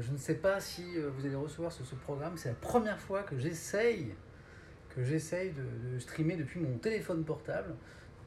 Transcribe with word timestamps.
Euh, 0.00 0.02
je 0.02 0.12
ne 0.12 0.16
sais 0.16 0.34
pas 0.34 0.60
si 0.60 0.84
euh, 0.96 1.10
vous 1.16 1.26
allez 1.26 1.34
recevoir 1.34 1.72
ce, 1.72 1.82
programme. 1.94 2.36
C'est 2.36 2.48
la 2.48 2.54
première 2.54 2.98
fois 2.98 3.22
que 3.22 3.38
j'essaye 3.38 4.14
que 4.94 5.04
j'essaye 5.04 5.52
de, 5.52 5.94
de 5.94 5.98
streamer 6.00 6.36
depuis 6.36 6.58
mon 6.58 6.76
téléphone 6.78 7.24
portable. 7.24 7.74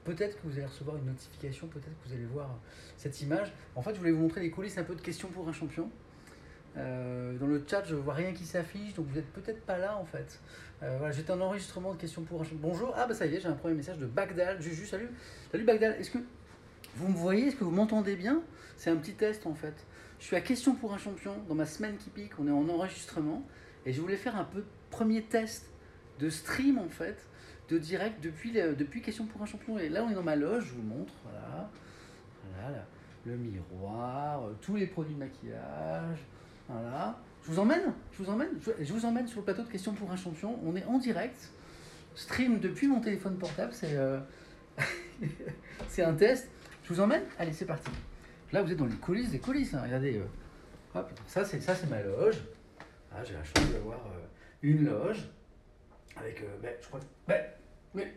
Peut-être 0.05 0.41
que 0.41 0.47
vous 0.47 0.53
allez 0.53 0.65
recevoir 0.65 0.95
une 0.95 1.05
notification, 1.05 1.67
peut-être 1.67 2.01
que 2.01 2.07
vous 2.07 2.13
allez 2.13 2.25
voir 2.25 2.57
cette 2.95 3.21
image. 3.21 3.51
En 3.75 3.81
fait, 3.81 3.93
je 3.93 3.99
voulais 3.99 4.11
vous 4.11 4.21
montrer 4.21 4.41
les 4.41 4.49
coulisses 4.49 4.77
un 4.77 4.83
peu 4.83 4.95
de 4.95 5.01
questions 5.01 5.27
pour 5.27 5.47
un 5.47 5.51
champion. 5.51 5.89
Euh, 6.77 7.37
dans 7.37 7.47
le 7.47 7.63
chat, 7.67 7.83
je 7.85 7.95
vois 7.95 8.13
rien 8.13 8.33
qui 8.33 8.45
s'affiche, 8.45 8.93
donc 8.93 9.07
vous 9.07 9.15
n'êtes 9.15 9.31
peut-être 9.33 9.61
pas 9.61 9.77
là 9.77 9.97
en 9.97 10.05
fait. 10.05 10.39
Euh, 10.81 10.95
voilà, 10.97 11.13
j'étais 11.13 11.31
en 11.31 11.41
enregistrement 11.41 11.93
de 11.93 11.99
questions 11.99 12.23
pour 12.23 12.41
un 12.41 12.43
champion. 12.43 12.59
Bonjour, 12.61 12.93
ah 12.95 13.05
bah 13.07 13.13
ça 13.13 13.25
y 13.25 13.35
est, 13.35 13.41
j'ai 13.41 13.47
un 13.47 13.53
premier 13.53 13.75
message 13.75 13.97
de 13.97 14.05
Bagdal. 14.05 14.61
Juju, 14.61 14.85
salut. 14.85 15.09
Salut 15.51 15.65
Bagdal, 15.65 15.95
est-ce 15.99 16.11
que 16.11 16.19
vous 16.95 17.09
me 17.09 17.15
voyez? 17.15 17.47
Est-ce 17.47 17.55
que 17.57 17.63
vous 17.63 17.71
m'entendez 17.71 18.15
bien? 18.15 18.41
C'est 18.77 18.89
un 18.89 18.95
petit 18.95 19.13
test 19.13 19.45
en 19.45 19.53
fait. 19.53 19.75
Je 20.23 20.27
suis 20.27 20.37
à 20.37 20.41
question 20.41 20.73
pour 20.73 20.93
un 20.93 20.97
champion 20.97 21.35
dans 21.49 21.53
ma 21.53 21.65
semaine 21.65 21.97
qui 21.97 22.09
pique, 22.09 22.39
on 22.39 22.47
est 22.47 22.51
en 22.51 22.69
enregistrement 22.69 23.45
et 23.85 23.91
je 23.91 23.99
voulais 23.99 24.15
faire 24.15 24.37
un 24.37 24.45
peu 24.45 24.63
premier 24.89 25.21
test 25.21 25.69
de 26.17 26.29
stream 26.29 26.77
en 26.77 26.87
fait, 26.87 27.27
de 27.67 27.77
direct 27.77 28.23
depuis, 28.23 28.53
depuis 28.53 29.01
question 29.01 29.25
pour 29.25 29.41
un 29.41 29.45
champion. 29.45 29.77
Et 29.79 29.89
là 29.89 30.01
on 30.05 30.09
est 30.09 30.13
dans 30.13 30.23
ma 30.23 30.37
loge, 30.37 30.67
je 30.67 30.75
vous 30.75 30.81
montre, 30.81 31.11
voilà, 31.23 31.69
voilà 32.53 32.77
là, 32.77 32.85
le 33.25 33.35
miroir, 33.35 34.45
euh, 34.45 34.53
tous 34.61 34.77
les 34.77 34.87
produits 34.87 35.13
de 35.13 35.19
maquillage, 35.19 36.19
voilà. 36.69 37.19
Je 37.43 37.51
vous 37.51 37.59
emmène, 37.59 37.93
je 38.13 38.23
vous 38.23 38.29
emmène, 38.29 38.51
je, 38.79 38.93
vous 38.93 39.05
emmène 39.05 39.27
sur 39.27 39.39
le 39.39 39.43
plateau 39.43 39.63
de 39.63 39.69
questions 39.69 39.91
pour 39.91 40.09
un 40.09 40.15
champion. 40.15 40.57
On 40.65 40.77
est 40.77 40.85
en 40.85 40.99
direct, 40.99 41.51
stream 42.15 42.61
depuis 42.61 42.87
mon 42.87 43.01
téléphone 43.01 43.37
portable, 43.37 43.73
c'est 43.73 43.97
euh, 43.97 44.21
c'est 45.89 46.03
un 46.03 46.13
test. 46.13 46.47
Je 46.85 46.93
vous 46.93 47.01
emmène? 47.01 47.23
Allez, 47.37 47.51
c'est 47.51 47.65
parti. 47.65 47.91
Là, 48.53 48.61
vous 48.61 48.71
êtes 48.71 48.77
dans 48.77 48.85
les 48.85 48.95
coulisses 48.95 49.31
des 49.31 49.39
coulisses. 49.39 49.73
hein. 49.73 49.81
Regardez, 49.83 50.15
euh, 50.17 50.99
hop, 50.99 51.11
ça 51.25 51.43
c'est 51.43 51.89
ma 51.89 52.03
loge. 52.03 52.37
Ah, 53.11 53.23
j'ai 53.23 53.33
la 53.33 53.43
chance 53.43 53.71
d'avoir 53.71 53.97
euh, 53.97 54.19
une 54.61 54.85
loge 54.85 55.27
avec, 56.15 56.39
euh, 56.41 56.57
ben, 56.61 56.71
je 56.79 56.87
crois, 56.87 56.99
ben, 57.27 57.43
mais, 57.95 58.13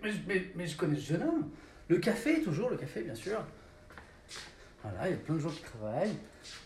je 0.67 0.77
connais 0.77 0.97
ce 0.97 1.12
jeune 1.12 1.23
homme. 1.23 1.48
Le 1.89 1.97
café, 1.97 2.43
toujours 2.43 2.69
le 2.69 2.77
café, 2.77 3.01
bien 3.03 3.15
sûr. 3.15 3.43
Voilà, 4.83 5.09
il 5.09 5.12
y 5.12 5.15
a 5.15 5.17
plein 5.17 5.37
de 5.37 5.41
gens 5.41 5.48
qui 5.48 5.62
travaillent. 5.62 6.17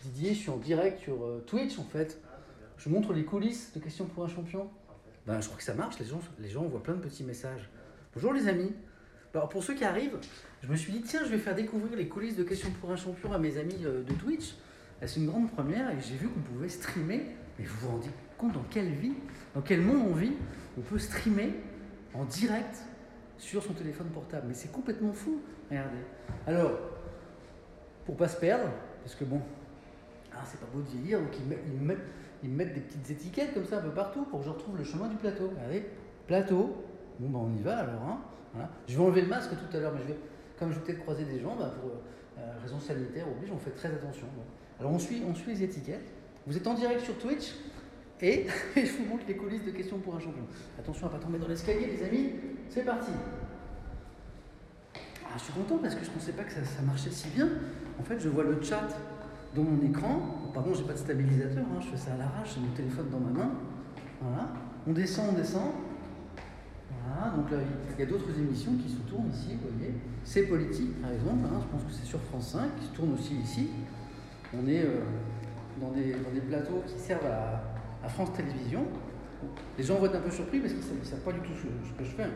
Didier, 0.03 0.33
je 0.33 0.39
suis 0.39 0.49
en 0.49 0.57
direct 0.57 0.99
sur 0.99 1.41
Twitch 1.47 1.79
en 1.79 1.85
fait. 1.85 2.19
Je 2.77 2.89
montre 2.89 3.13
les 3.13 3.23
coulisses 3.23 3.71
de 3.73 3.79
questions 3.79 4.05
pour 4.05 4.25
un 4.25 4.27
champion. 4.27 4.69
Ben, 5.25 5.39
je 5.39 5.45
crois 5.45 5.57
que 5.57 5.63
ça 5.63 5.75
marche, 5.75 5.97
les 5.97 6.05
gens, 6.05 6.19
les 6.39 6.49
gens 6.49 6.63
voient 6.63 6.83
plein 6.83 6.95
de 6.95 7.01
petits 7.01 7.23
messages. 7.23 7.69
Bonjour 8.13 8.33
les 8.33 8.49
amis. 8.49 8.73
Alors 9.33 9.49
pour 9.49 9.63
ceux 9.63 9.73
qui 9.75 9.83
arrivent, 9.85 10.17
je 10.61 10.67
me 10.67 10.75
suis 10.75 10.91
dit 10.91 11.01
tiens, 11.01 11.21
je 11.23 11.29
vais 11.29 11.37
faire 11.37 11.55
découvrir 11.55 11.95
les 11.95 12.07
coulisses 12.07 12.35
de 12.35 12.43
questions 12.43 12.69
pour 12.81 12.91
un 12.91 12.95
champion 12.97 13.31
à 13.31 13.39
mes 13.39 13.57
amis 13.57 13.79
euh, 13.85 14.03
de 14.03 14.13
Twitch. 14.13 14.55
Euh, 15.01 15.07
C'est 15.07 15.19
une 15.21 15.27
grande 15.27 15.49
première 15.51 15.89
et 15.91 15.97
j'ai 16.01 16.15
vu 16.15 16.27
qu'on 16.27 16.41
pouvait 16.41 16.67
streamer. 16.69 17.25
Mais 17.57 17.65
vous 17.65 17.77
vous 17.79 17.87
rendez 17.93 18.09
compte 18.37 18.53
dans 18.53 18.65
quelle 18.69 18.89
vie, 18.89 19.13
dans 19.55 19.61
quel 19.61 19.81
monde 19.81 20.05
on 20.09 20.13
vit 20.13 20.33
On 20.77 20.81
peut 20.81 20.97
streamer 20.97 21.53
en 22.13 22.25
direct 22.25 22.77
sur 23.37 23.63
son 23.63 23.73
téléphone 23.73 24.07
portable. 24.07 24.45
Mais 24.47 24.53
c'est 24.53 24.71
complètement 24.71 25.13
fou. 25.13 25.39
Regardez. 25.69 25.97
Alors, 26.47 26.71
pour 28.05 28.17
pas 28.17 28.27
se 28.27 28.37
perdre, 28.37 28.69
parce 29.03 29.15
que 29.15 29.23
bon, 29.23 29.41
ah, 30.33 30.43
c'est 30.45 30.59
pas 30.59 30.65
beau 30.73 30.81
de 30.81 30.89
vieillir, 30.89 31.19
donc 31.21 31.29
ils, 31.39 31.45
mettent- 31.45 31.63
ils 31.67 31.79
me 31.79 31.85
mettent, 31.87 32.05
ils 32.43 32.49
me 32.49 32.55
mettent 32.57 32.73
des 32.73 32.81
petites 32.81 33.09
étiquettes 33.11 33.53
comme 33.53 33.65
ça 33.65 33.77
un 33.77 33.81
peu 33.81 33.91
partout 33.91 34.23
pour 34.25 34.39
que 34.39 34.45
je 34.45 34.49
retrouve 34.49 34.77
le 34.77 34.83
chemin 34.83 35.07
du 35.07 35.15
plateau. 35.15 35.49
Regardez, 35.55 35.85
plateau. 36.27 36.83
Bon, 37.21 37.29
ben 37.29 37.39
on 37.53 37.55
y 37.55 37.61
va 37.61 37.77
alors. 37.77 38.01
hein. 38.57 38.67
Je 38.87 38.97
vais 38.97 39.03
enlever 39.03 39.21
le 39.21 39.27
masque 39.27 39.51
tout 39.51 39.77
à 39.77 39.79
l'heure, 39.79 39.93
mais 39.93 40.01
je 40.01 40.07
vais, 40.07 40.19
comme 40.57 40.71
je 40.71 40.79
vais 40.79 40.85
peut-être 40.85 41.01
croiser 41.01 41.23
des 41.23 41.39
gens, 41.39 41.55
bah, 41.55 41.71
pour 41.79 41.91
euh, 41.91 42.59
raison 42.63 42.79
sanitaire 42.79 43.27
oblige, 43.29 43.51
on 43.51 43.57
fait 43.59 43.71
très 43.71 43.89
attention. 43.89 44.25
Alors 44.79 44.91
on 44.91 44.97
suit, 44.99 45.21
on 45.27 45.35
suit 45.35 45.51
les 45.53 45.63
étiquettes. 45.63 46.11
Vous 46.47 46.57
êtes 46.57 46.65
en 46.65 46.73
direct 46.73 47.01
sur 47.01 47.15
Twitch 47.19 47.53
et 48.21 48.47
je 48.75 48.97
vous 48.97 49.05
montre 49.05 49.23
les 49.27 49.35
coulisses 49.35 49.63
de 49.63 49.69
questions 49.69 49.99
pour 49.99 50.15
un 50.15 50.19
champion. 50.19 50.43
Attention 50.79 51.05
à 51.07 51.09
pas 51.11 51.19
tomber 51.19 51.37
dans 51.37 51.47
l'escalier, 51.47 51.85
les 51.95 52.03
amis. 52.03 52.31
C'est 52.69 52.83
parti. 52.83 53.11
Ah, 55.23 55.35
je 55.37 55.43
suis 55.43 55.53
content 55.53 55.77
parce 55.77 55.93
que 55.93 56.03
je 56.03 56.09
ne 56.09 56.15
pensais 56.15 56.31
pas 56.33 56.43
que 56.43 56.51
ça, 56.51 56.59
marchait 56.83 57.11
si 57.11 57.29
bien. 57.29 57.47
En 57.99 58.03
fait, 58.03 58.19
je 58.19 58.29
vois 58.29 58.43
le 58.43 58.59
chat 58.63 58.87
dans 59.55 59.63
mon 59.63 59.79
écran. 59.87 60.39
Bon, 60.43 60.51
Pardon, 60.51 60.73
j'ai 60.73 60.83
pas 60.83 60.93
de 60.93 60.97
stabilisateur, 60.97 61.63
hein, 61.63 61.79
je 61.79 61.87
fais 61.87 61.97
ça 61.97 62.13
à 62.13 62.17
l'arrache, 62.17 62.55
j'ai 62.55 62.61
mon 62.61 62.73
téléphone 62.73 63.09
dans 63.11 63.19
ma 63.19 63.29
main. 63.29 63.51
Voilà. 64.21 64.49
On 64.87 64.91
descend, 64.91 65.29
on 65.29 65.33
descend. 65.37 65.71
Voilà, 67.13 67.35
donc 67.35 67.51
là, 67.51 67.57
il 67.93 67.99
y 67.99 68.03
a 68.03 68.05
d'autres 68.05 68.29
émissions 68.37 68.71
qui 68.75 68.89
se 68.89 68.97
tournent 69.09 69.29
ici, 69.31 69.57
vous 69.61 69.69
voyez. 69.77 69.93
C'est 70.23 70.43
politique, 70.43 71.01
par 71.01 71.11
exemple, 71.11 71.45
hein, 71.45 71.59
je 71.61 71.67
pense 71.67 71.83
que 71.83 71.91
c'est 71.91 72.05
sur 72.05 72.21
France 72.21 72.49
5, 72.53 72.75
qui 72.79 72.85
se 72.85 72.91
tourne 72.91 73.13
aussi 73.13 73.35
ici. 73.35 73.69
On 74.53 74.67
est 74.67 74.83
euh, 74.83 75.01
dans, 75.79 75.91
des, 75.91 76.13
dans 76.13 76.31
des 76.31 76.41
plateaux 76.41 76.83
qui 76.85 76.97
servent 76.99 77.25
à, 77.25 78.09
France 78.09 78.33
Télévisions. 78.33 78.85
Les 79.77 79.83
gens 79.83 79.95
vont 79.95 80.05
être 80.05 80.15
un 80.15 80.21
peu 80.21 80.31
surpris 80.31 80.59
parce 80.59 80.73
qu'ils 80.73 80.99
ne 80.99 81.03
savent, 81.03 81.19
pas 81.19 81.31
du 81.31 81.39
tout 81.39 81.53
ce, 81.55 81.97
que 81.97 82.03
je 82.03 82.15
fais. 82.15 82.23
hein. 82.23 82.29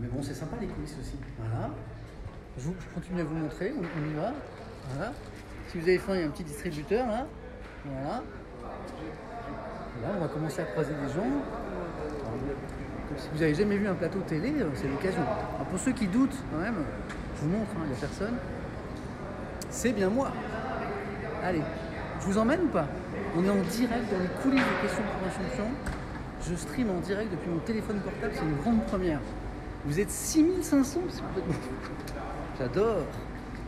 Mais 0.00 0.08
bon, 0.08 0.22
c'est 0.22 0.34
sympa 0.34 0.56
les 0.60 0.66
coulisses 0.66 0.96
aussi. 1.00 1.16
Voilà. 1.38 1.70
Je 2.58 2.68
continue 2.94 3.20
à 3.20 3.24
vous 3.24 3.34
montrer, 3.36 3.72
on, 3.76 3.80
on 3.80 4.10
y 4.10 4.14
va. 4.14 4.32
Voilà. 4.90 5.12
Si 5.68 5.78
vous 5.78 5.84
avez 5.84 5.98
faim, 5.98 6.14
il 6.14 6.20
y 6.20 6.22
a 6.22 6.26
un 6.26 6.30
petit 6.30 6.44
distributeur 6.44 7.06
là. 7.06 7.26
Voilà. 7.84 8.22
Là, 10.02 10.08
on 10.16 10.20
va 10.20 10.28
commencer 10.28 10.60
à 10.60 10.64
croiser 10.64 10.92
des 10.92 11.12
gens. 11.12 11.26
Donc, 13.08 13.18
si 13.18 13.28
vous 13.32 13.38
n'avez 13.38 13.54
jamais 13.54 13.76
vu 13.76 13.86
un 13.86 13.94
plateau 13.94 14.20
télé, 14.20 14.52
euh, 14.60 14.68
c'est 14.74 14.88
l'occasion. 14.88 15.22
Alors, 15.22 15.66
pour 15.70 15.78
ceux 15.78 15.92
qui 15.92 16.06
doutent, 16.06 16.36
quand 16.52 16.58
même, 16.58 16.84
je 17.36 17.42
vous 17.42 17.50
montre, 17.50 17.70
hein, 17.76 17.82
il 17.84 17.90
n'y 17.90 17.96
a 17.96 18.00
personne. 18.00 18.34
C'est 19.70 19.92
bien 19.92 20.08
moi. 20.08 20.32
Allez, 21.42 21.62
je 22.20 22.24
vous 22.26 22.38
emmène 22.38 22.62
ou 22.62 22.68
pas? 22.68 22.86
On 23.36 23.44
est 23.44 23.50
en 23.50 23.62
direct 23.70 24.10
dans 24.10 24.18
les 24.18 24.42
coulisses 24.42 24.64
de 24.64 24.82
questions 24.82 25.02
pour 25.02 25.30
champion. 25.30 25.70
Je 26.48 26.54
stream 26.54 26.90
en 26.90 27.00
direct 27.00 27.30
depuis 27.30 27.50
mon 27.50 27.58
téléphone 27.58 28.00
portable, 28.00 28.32
c'est 28.34 28.44
une 28.44 28.56
grande 28.56 28.84
première. 28.86 29.20
Vous 29.84 30.00
êtes 30.00 30.10
6500, 30.10 31.00
c'est 31.08 31.22
complètement 31.22 31.52
fou. 31.82 31.92
J'adore. 32.58 33.02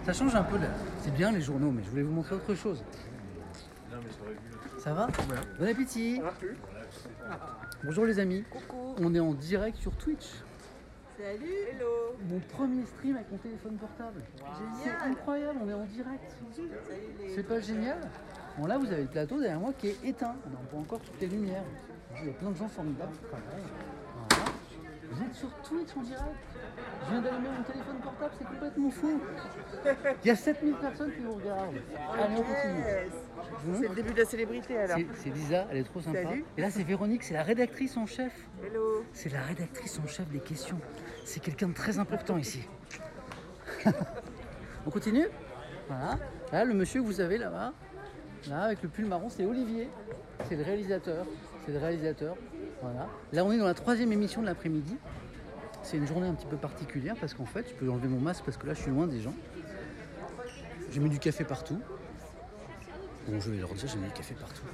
Ça 0.06 0.12
change 0.12 0.34
un 0.34 0.42
peu 0.42 0.56
là. 0.56 0.68
C'est 1.02 1.12
bien 1.14 1.30
les 1.30 1.40
journaux, 1.40 1.70
mais 1.70 1.82
je 1.84 1.90
voulais 1.90 2.02
vous 2.02 2.12
montrer 2.12 2.34
autre 2.34 2.54
chose. 2.54 2.82
Ça 4.78 4.92
va? 4.92 5.08
Bon 5.58 5.68
appétit 5.68 6.20
Bonjour 7.84 8.04
les 8.06 8.18
amis. 8.18 8.44
Coucou. 8.50 8.94
On 9.00 9.14
est 9.14 9.20
en 9.20 9.32
direct 9.34 9.76
sur 9.78 9.92
Twitch. 9.92 10.26
Salut. 11.18 11.46
Hello. 11.72 12.16
Mon 12.28 12.40
premier 12.40 12.84
stream 12.86 13.16
avec 13.16 13.30
mon 13.30 13.38
téléphone 13.38 13.76
portable. 13.76 14.22
C'est 14.36 14.84
Génial. 14.84 15.10
incroyable, 15.10 15.58
on 15.64 15.68
est 15.68 15.74
en 15.74 15.84
direct. 15.84 16.36
C'est 17.34 17.42
pas 17.46 17.60
génial 17.60 17.98
Bon 18.58 18.66
là 18.66 18.76
vous 18.78 18.86
avez 18.86 19.02
le 19.02 19.08
plateau 19.08 19.38
derrière 19.40 19.60
moi 19.60 19.72
qui 19.78 19.88
est 19.88 19.96
éteint. 20.04 20.34
On 20.46 20.50
n'a 20.50 20.56
pas 20.70 20.76
encore 20.76 21.00
toutes 21.00 21.20
les 21.20 21.28
lumières. 21.28 21.64
Il 22.20 22.26
y 22.28 22.30
a 22.30 22.34
plein 22.34 22.50
de 22.50 22.56
gens 22.56 22.68
formidables. 22.68 23.12
Voilà. 23.30 23.44
Vous 25.10 25.22
êtes 25.24 25.34
sur 25.34 25.48
Twitch 25.62 25.96
en 25.96 26.02
direct 26.02 26.24
Je 27.04 27.10
viens 27.10 27.22
d'allumer 27.22 27.48
mon 27.56 27.62
téléphone 27.62 27.96
portable, 28.02 28.32
c'est 28.38 28.46
complètement 28.46 28.90
fou. 28.90 29.20
Il 30.24 30.28
y 30.28 30.30
a 30.30 30.36
7000 30.36 30.74
personnes 30.74 31.12
qui 31.12 31.20
vous 31.20 31.34
regardent. 31.34 31.76
Allez 32.12 32.34
on 32.36 32.42
continue. 32.42 33.80
C'est 33.80 33.88
le 33.88 33.94
début 33.94 34.12
de 34.12 34.18
la 34.18 34.24
célébrité 34.24 34.78
alors. 34.78 34.98
C'est 34.98 35.22
c'est 35.22 35.30
Lisa, 35.30 35.66
elle 35.70 35.78
est 35.78 35.84
trop 35.84 36.00
sympa. 36.00 36.22
Salut. 36.22 36.44
Et 36.56 36.60
là 36.60 36.70
c'est 36.70 36.82
Véronique, 36.82 37.22
c'est 37.22 37.34
la 37.34 37.42
rédactrice 37.42 37.96
en 37.96 38.06
chef. 38.06 38.32
Hello. 38.62 39.04
C'est 39.12 39.32
la 39.32 39.40
rédactrice 39.42 39.98
en 39.98 40.06
chef 40.06 40.28
des 40.28 40.40
questions. 40.40 40.78
C'est 41.24 41.40
quelqu'un 41.40 41.68
de 41.68 41.74
très 41.74 41.98
important 41.98 42.36
ici. 42.36 42.60
On 44.86 44.90
continue? 44.90 45.26
Voilà. 45.88 46.18
Là, 46.52 46.64
le 46.64 46.74
monsieur 46.74 47.00
que 47.00 47.06
vous 47.06 47.20
avez 47.20 47.38
là-bas, 47.38 47.72
là, 48.48 48.62
avec 48.62 48.82
le 48.82 48.88
pull 48.88 49.06
marron, 49.06 49.28
c'est 49.28 49.44
Olivier. 49.44 49.88
C'est 50.48 50.56
le 50.56 50.62
réalisateur. 50.62 51.26
C'est 51.64 51.72
le 51.72 51.78
réalisateur. 51.78 52.36
Voilà. 52.82 53.08
Là, 53.32 53.44
on 53.44 53.52
est 53.52 53.58
dans 53.58 53.66
la 53.66 53.74
troisième 53.74 54.12
émission 54.12 54.40
de 54.40 54.46
l'après-midi. 54.46 54.96
C'est 55.90 55.96
une 55.96 56.06
journée 56.06 56.28
un 56.28 56.34
petit 56.34 56.44
peu 56.44 56.58
particulière 56.58 57.16
parce 57.18 57.32
qu'en 57.32 57.46
fait, 57.46 57.66
je 57.66 57.72
peux 57.72 57.90
enlever 57.90 58.08
mon 58.08 58.20
masque 58.20 58.44
parce 58.44 58.58
que 58.58 58.66
là, 58.66 58.74
je 58.74 58.82
suis 58.82 58.90
loin 58.90 59.06
des 59.06 59.22
gens. 59.22 59.32
J'ai 60.90 61.00
mis 61.00 61.08
du 61.08 61.18
café 61.18 61.44
partout. 61.44 61.80
Bon, 63.26 63.40
je 63.40 63.50
vais 63.50 63.56
leur 63.56 63.72
dire, 63.72 63.88
j'ai 63.88 63.96
mis 63.96 64.04
du 64.04 64.12
café 64.12 64.34
partout. 64.34 64.66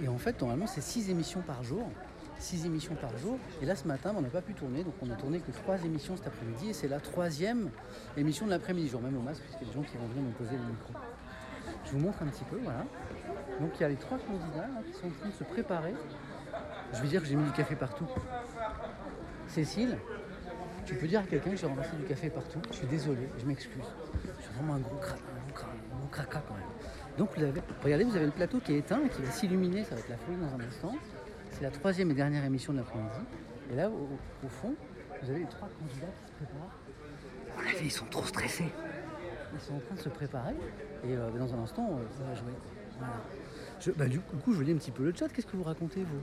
Et 0.00 0.06
en 0.06 0.18
fait, 0.18 0.40
normalement, 0.40 0.68
c'est 0.68 0.82
six 0.82 1.10
émissions 1.10 1.40
par 1.40 1.64
jour. 1.64 1.90
Six 2.38 2.64
émissions 2.64 2.94
par 2.94 3.18
jour. 3.18 3.36
Et 3.60 3.66
là, 3.66 3.74
ce 3.74 3.88
matin, 3.88 4.14
on 4.16 4.20
n'a 4.20 4.28
pas 4.28 4.40
pu 4.40 4.54
tourner. 4.54 4.84
Donc, 4.84 4.94
on 5.02 5.10
a 5.10 5.16
tourné 5.16 5.40
que 5.40 5.50
trois 5.50 5.84
émissions 5.84 6.16
cet 6.16 6.28
après-midi. 6.28 6.70
Et 6.70 6.72
c'est 6.72 6.86
la 6.86 7.00
troisième 7.00 7.70
émission 8.16 8.46
de 8.46 8.52
l'après-midi. 8.52 8.88
Je 8.88 8.96
remets 8.96 9.10
mon 9.10 9.22
masque 9.22 9.42
puisqu'il 9.42 9.66
y 9.66 9.68
a 9.68 9.72
des 9.72 9.74
gens 9.74 9.82
qui 9.82 9.96
vont 9.96 10.06
venir 10.06 10.22
me 10.22 10.32
poser 10.34 10.52
le 10.52 10.62
micro. 10.62 10.92
Je 11.86 11.90
vous 11.90 11.98
montre 11.98 12.22
un 12.22 12.26
petit 12.26 12.44
peu, 12.44 12.60
voilà. 12.62 12.84
Donc, 13.60 13.72
il 13.74 13.80
y 13.80 13.84
a 13.84 13.88
les 13.88 13.96
trois 13.96 14.18
candidats 14.18 14.68
là, 14.68 14.80
qui 14.86 14.92
sont 14.92 15.08
en 15.08 15.18
train 15.18 15.28
de 15.28 15.34
se 15.34 15.42
préparer. 15.42 15.94
Je 16.92 17.02
vais 17.02 17.08
dire 17.08 17.20
que 17.20 17.26
j'ai 17.26 17.34
mis 17.34 17.42
du 17.42 17.50
café 17.50 17.74
partout. 17.74 18.06
Cécile, 19.48 19.96
tu 20.86 20.94
peux 20.96 21.06
dire 21.06 21.20
à 21.20 21.22
quelqu'un 21.24 21.50
que 21.50 21.56
j'ai 21.56 21.66
ramassé 21.66 21.96
du 21.96 22.04
café 22.04 22.28
partout. 22.30 22.58
Je 22.70 22.76
suis 22.76 22.86
désolé, 22.86 23.28
je 23.38 23.46
m'excuse. 23.46 23.82
Je 24.38 24.42
suis 24.44 24.52
vraiment 24.54 24.74
un 24.74 24.80
gros, 24.80 24.96
cra- 24.96 25.14
un 25.14 25.46
gros 25.46 25.54
cra- 25.54 25.66
un 25.92 25.96
gros 25.96 26.08
quand 26.48 26.54
même. 26.54 26.64
Donc 27.18 27.30
regardez, 27.82 28.04
vous 28.04 28.16
avez 28.16 28.26
le 28.26 28.32
plateau 28.32 28.58
qui 28.58 28.72
est 28.74 28.78
éteint 28.78 29.00
et 29.04 29.08
qui 29.08 29.22
va 29.22 29.30
s'illuminer, 29.30 29.84
ça 29.84 29.94
va 29.94 30.00
être 30.00 30.08
la 30.08 30.16
folie 30.16 30.36
dans 30.38 30.54
un 30.54 30.66
instant. 30.66 30.94
C'est 31.52 31.62
la 31.62 31.70
troisième 31.70 32.10
et 32.10 32.14
dernière 32.14 32.44
émission 32.44 32.72
de 32.72 32.78
l'après-midi. 32.78 33.20
Et 33.72 33.76
là, 33.76 33.88
au, 33.88 34.48
fond, 34.48 34.74
vous 35.22 35.30
avez 35.30 35.40
les 35.40 35.46
trois 35.46 35.68
candidats 35.68 36.12
qui 36.26 36.26
se 36.32 36.36
préparent. 36.36 37.82
Ils 37.82 37.92
sont 37.92 38.06
trop 38.06 38.24
stressés. 38.24 38.72
ils 39.54 39.60
sont 39.60 39.74
en 39.74 39.78
train 39.78 39.94
de 39.94 40.00
se 40.00 40.08
préparer. 40.08 40.54
Et 41.04 41.14
euh, 41.14 41.30
dans 41.38 41.54
un 41.54 41.58
instant, 41.62 41.88
euh, 41.92 42.04
ça 42.18 42.24
va 42.24 42.34
jouer. 42.34 42.52
Je- 43.80 43.92
bah, 43.92 44.06
du 44.06 44.18
coup, 44.20 44.52
je 44.52 44.62
lis 44.62 44.72
un 44.72 44.76
petit 44.76 44.90
peu 44.90 45.04
le 45.04 45.14
chat. 45.14 45.28
Qu'est-ce 45.28 45.46
que 45.46 45.56
vous 45.56 45.62
racontez, 45.62 46.00
vous? 46.02 46.20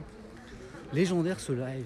Légendaire 0.93 1.39
ce 1.39 1.53
live. 1.53 1.85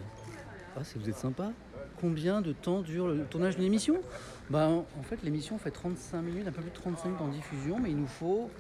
Ah, 0.75 0.81
c'est 0.83 1.00
vous 1.00 1.10
êtes 1.10 1.18
sympa. 1.18 1.51
Combien 2.00 2.42
de 2.42 2.51
temps 2.51 2.81
dure 2.81 3.07
le 3.07 3.24
tournage 3.25 3.56
d'une 3.56 3.66
émission 3.66 4.01
bah, 4.50 4.68
en 4.69 5.04
fait, 5.04 5.24
l'émission 5.24 5.57
fait 5.57 5.72
35 5.72 6.22
minutes, 6.22 6.48
un 6.48 6.51
peu 6.51 6.62
plus 6.62 6.69
de 6.69 6.75
35 6.75 7.06
minutes 7.06 7.22
en 7.22 7.27
diffusion, 7.30 7.80
mais 7.80 7.89
il 7.89 7.98
nous 7.98 8.07
faut 8.07 8.51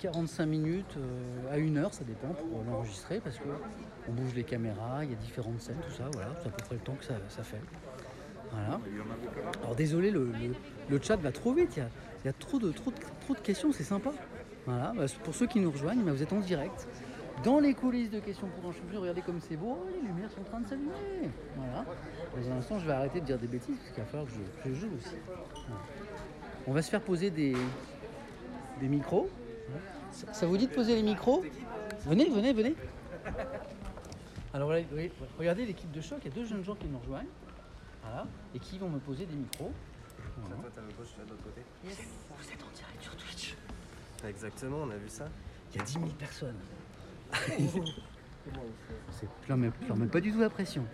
45 0.00 0.46
minutes 0.46 0.96
euh, 0.96 1.52
à 1.54 1.58
une 1.58 1.78
heure, 1.78 1.94
ça 1.94 2.02
dépend, 2.04 2.28
pour 2.28 2.64
l'enregistrer, 2.68 3.20
parce 3.20 3.38
que 3.38 3.44
on 4.08 4.12
bouge 4.12 4.34
les 4.34 4.42
caméras, 4.42 5.04
il 5.04 5.10
y 5.10 5.12
a 5.12 5.16
différentes 5.16 5.60
scènes, 5.60 5.78
tout 5.88 5.94
ça, 5.94 6.08
voilà, 6.12 6.30
c'est 6.42 6.48
à 6.48 6.50
peu 6.50 6.64
près 6.64 6.74
le 6.74 6.80
temps 6.80 6.94
que 6.94 7.04
ça, 7.04 7.14
fait. 7.44 7.60
Voilà. 8.50 8.80
Alors 9.62 9.76
désolé, 9.76 10.10
le, 10.10 10.32
chat 11.00 11.16
va 11.16 11.30
trop 11.30 11.52
vite, 11.52 11.76
il 11.76 11.80
y 11.80 12.28
a, 12.28 12.32
de, 12.32 12.66
de, 12.66 12.72
trop 12.72 12.90
de 13.34 13.40
questions, 13.40 13.72
c'est 13.72 13.84
sympa. 13.84 14.10
Voilà, 14.66 14.92
bah, 14.96 15.04
pour 15.22 15.34
ceux 15.34 15.46
qui 15.46 15.60
nous 15.60 15.70
rejoignent, 15.70 16.02
bah, 16.02 16.12
vous 16.12 16.22
êtes 16.22 16.32
en 16.32 16.40
direct. 16.40 16.88
Dans 17.42 17.58
les 17.60 17.74
coulisses 17.74 18.10
de 18.10 18.20
questions 18.20 18.48
pour 18.48 18.70
un 18.70 18.72
champion, 18.72 19.00
regardez 19.00 19.20
comme 19.20 19.40
c'est 19.40 19.56
beau, 19.56 19.78
Oh, 19.80 19.88
les 19.92 20.06
lumières 20.06 20.30
sont 20.30 20.40
en 20.40 20.44
train 20.44 20.60
de 20.60 20.68
s'allumer. 20.68 20.92
Voilà. 21.56 21.84
Dans 22.36 22.52
un 22.52 22.56
instant, 22.58 22.78
je 22.78 22.86
vais 22.86 22.92
arrêter 22.92 23.20
de 23.20 23.26
dire 23.26 23.38
des 23.38 23.46
bêtises, 23.46 23.76
parce 23.76 23.90
qu'il 23.90 24.02
va 24.02 24.08
falloir 24.08 24.26
que 24.26 24.70
je, 24.70 24.74
joue 24.74 24.88
aussi. 24.96 25.16
Voilà. 25.26 25.80
On 26.66 26.72
va 26.72 26.80
se 26.80 26.90
faire 26.90 27.02
poser 27.02 27.30
des, 27.30 27.54
des 28.80 28.88
micros. 28.88 29.28
Ça, 30.12 30.32
ça 30.32 30.46
vous 30.46 30.56
dit 30.56 30.68
de 30.68 30.72
poser 30.72 30.94
les 30.94 31.02
micros? 31.02 31.44
Venez, 32.06 32.30
venez, 32.30 32.52
venez. 32.52 32.74
Alors 34.54 34.68
voilà, 34.68 34.84
regardez 35.36 35.66
l'équipe 35.66 35.90
de 35.90 36.00
choc, 36.00 36.18
il 36.22 36.28
y 36.28 36.32
a 36.32 36.34
deux 36.34 36.44
jeunes 36.44 36.62
gens 36.62 36.76
qui 36.76 36.86
nous 36.86 36.98
rejoignent. 36.98 37.28
Voilà, 38.02 38.26
et 38.54 38.58
qui 38.58 38.78
vont 38.78 38.88
me 38.88 38.98
poser 38.98 39.26
des 39.26 39.34
micros. 39.34 39.72
Voilà. 40.36 40.56
Toi, 40.56 40.70
t'as 40.74 40.80
le 40.82 40.92
gauche, 40.92 41.14
de 41.16 41.30
l'autre 41.30 41.42
côté. 41.42 41.62
Vous 41.82 41.90
êtes 41.90 42.62
en 42.62 42.76
direct 42.76 43.02
sur 43.02 43.16
Twitch. 43.16 43.56
Exactement, 44.26 44.78
on 44.82 44.90
a 44.90 44.96
vu 44.96 45.08
ça. 45.08 45.28
Il 45.72 45.78
y 45.78 45.80
a 45.80 45.84
10 45.84 45.92
000 45.94 46.06
personnes. 46.18 46.56
C'est 49.10 49.28
je 49.42 49.48
leur 49.48 49.56
mets, 49.58 49.70
je 49.82 49.88
leur 49.88 49.96
mets 49.96 50.06
pas 50.06 50.20
du 50.20 50.32
tout 50.32 50.40
la 50.40 50.50
pression. 50.50 50.84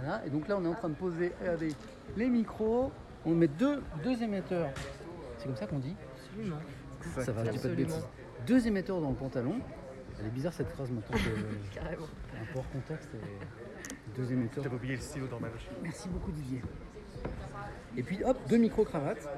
Voilà, 0.00 0.24
et 0.26 0.30
donc 0.30 0.48
là 0.48 0.56
on 0.58 0.64
est 0.64 0.68
en 0.68 0.74
train 0.74 0.88
de 0.88 0.94
poser 0.94 1.32
regardez, 1.40 1.72
les 2.16 2.28
micros. 2.28 2.92
On 3.26 3.30
met 3.34 3.48
deux, 3.48 3.82
deux 4.02 4.22
émetteurs. 4.22 4.70
C'est 5.38 5.46
comme 5.46 5.56
ça 5.56 5.66
qu'on 5.66 5.78
dit 5.78 5.94
Absolument. 6.30 6.56
Ça 7.24 7.32
va, 7.32 7.44
je 7.44 7.50
dis 7.50 7.58
pas 7.58 7.68
de 7.68 7.72
Absolument. 7.72 7.88
bêtises. 7.88 8.06
Deux 8.46 8.66
émetteurs 8.66 9.00
dans 9.00 9.10
le 9.10 9.16
pantalon. 9.16 9.56
Elle 10.20 10.26
est 10.26 10.30
bizarre 10.30 10.52
cette 10.52 10.70
phrase 10.70 10.90
maintenant 10.90 11.16
que 11.16 11.74
Carrément. 11.74 12.04
un 12.04 12.52
peu 12.52 12.58
hors 12.58 12.70
contexte. 12.70 13.08
et 13.14 14.16
Deux 14.16 14.32
émetteurs. 14.32 14.64
J'avais 14.64 14.76
oublié 14.76 14.94
le 14.96 15.00
stylo 15.02 15.26
dans 15.26 15.40
ma 15.40 15.48
poche. 15.48 15.66
Merci 15.82 16.08
beaucoup 16.08 16.30
Didier. 16.32 16.62
Et 17.96 18.02
puis 18.02 18.22
hop, 18.24 18.38
deux 18.48 18.56
micro-cravates 18.58 19.28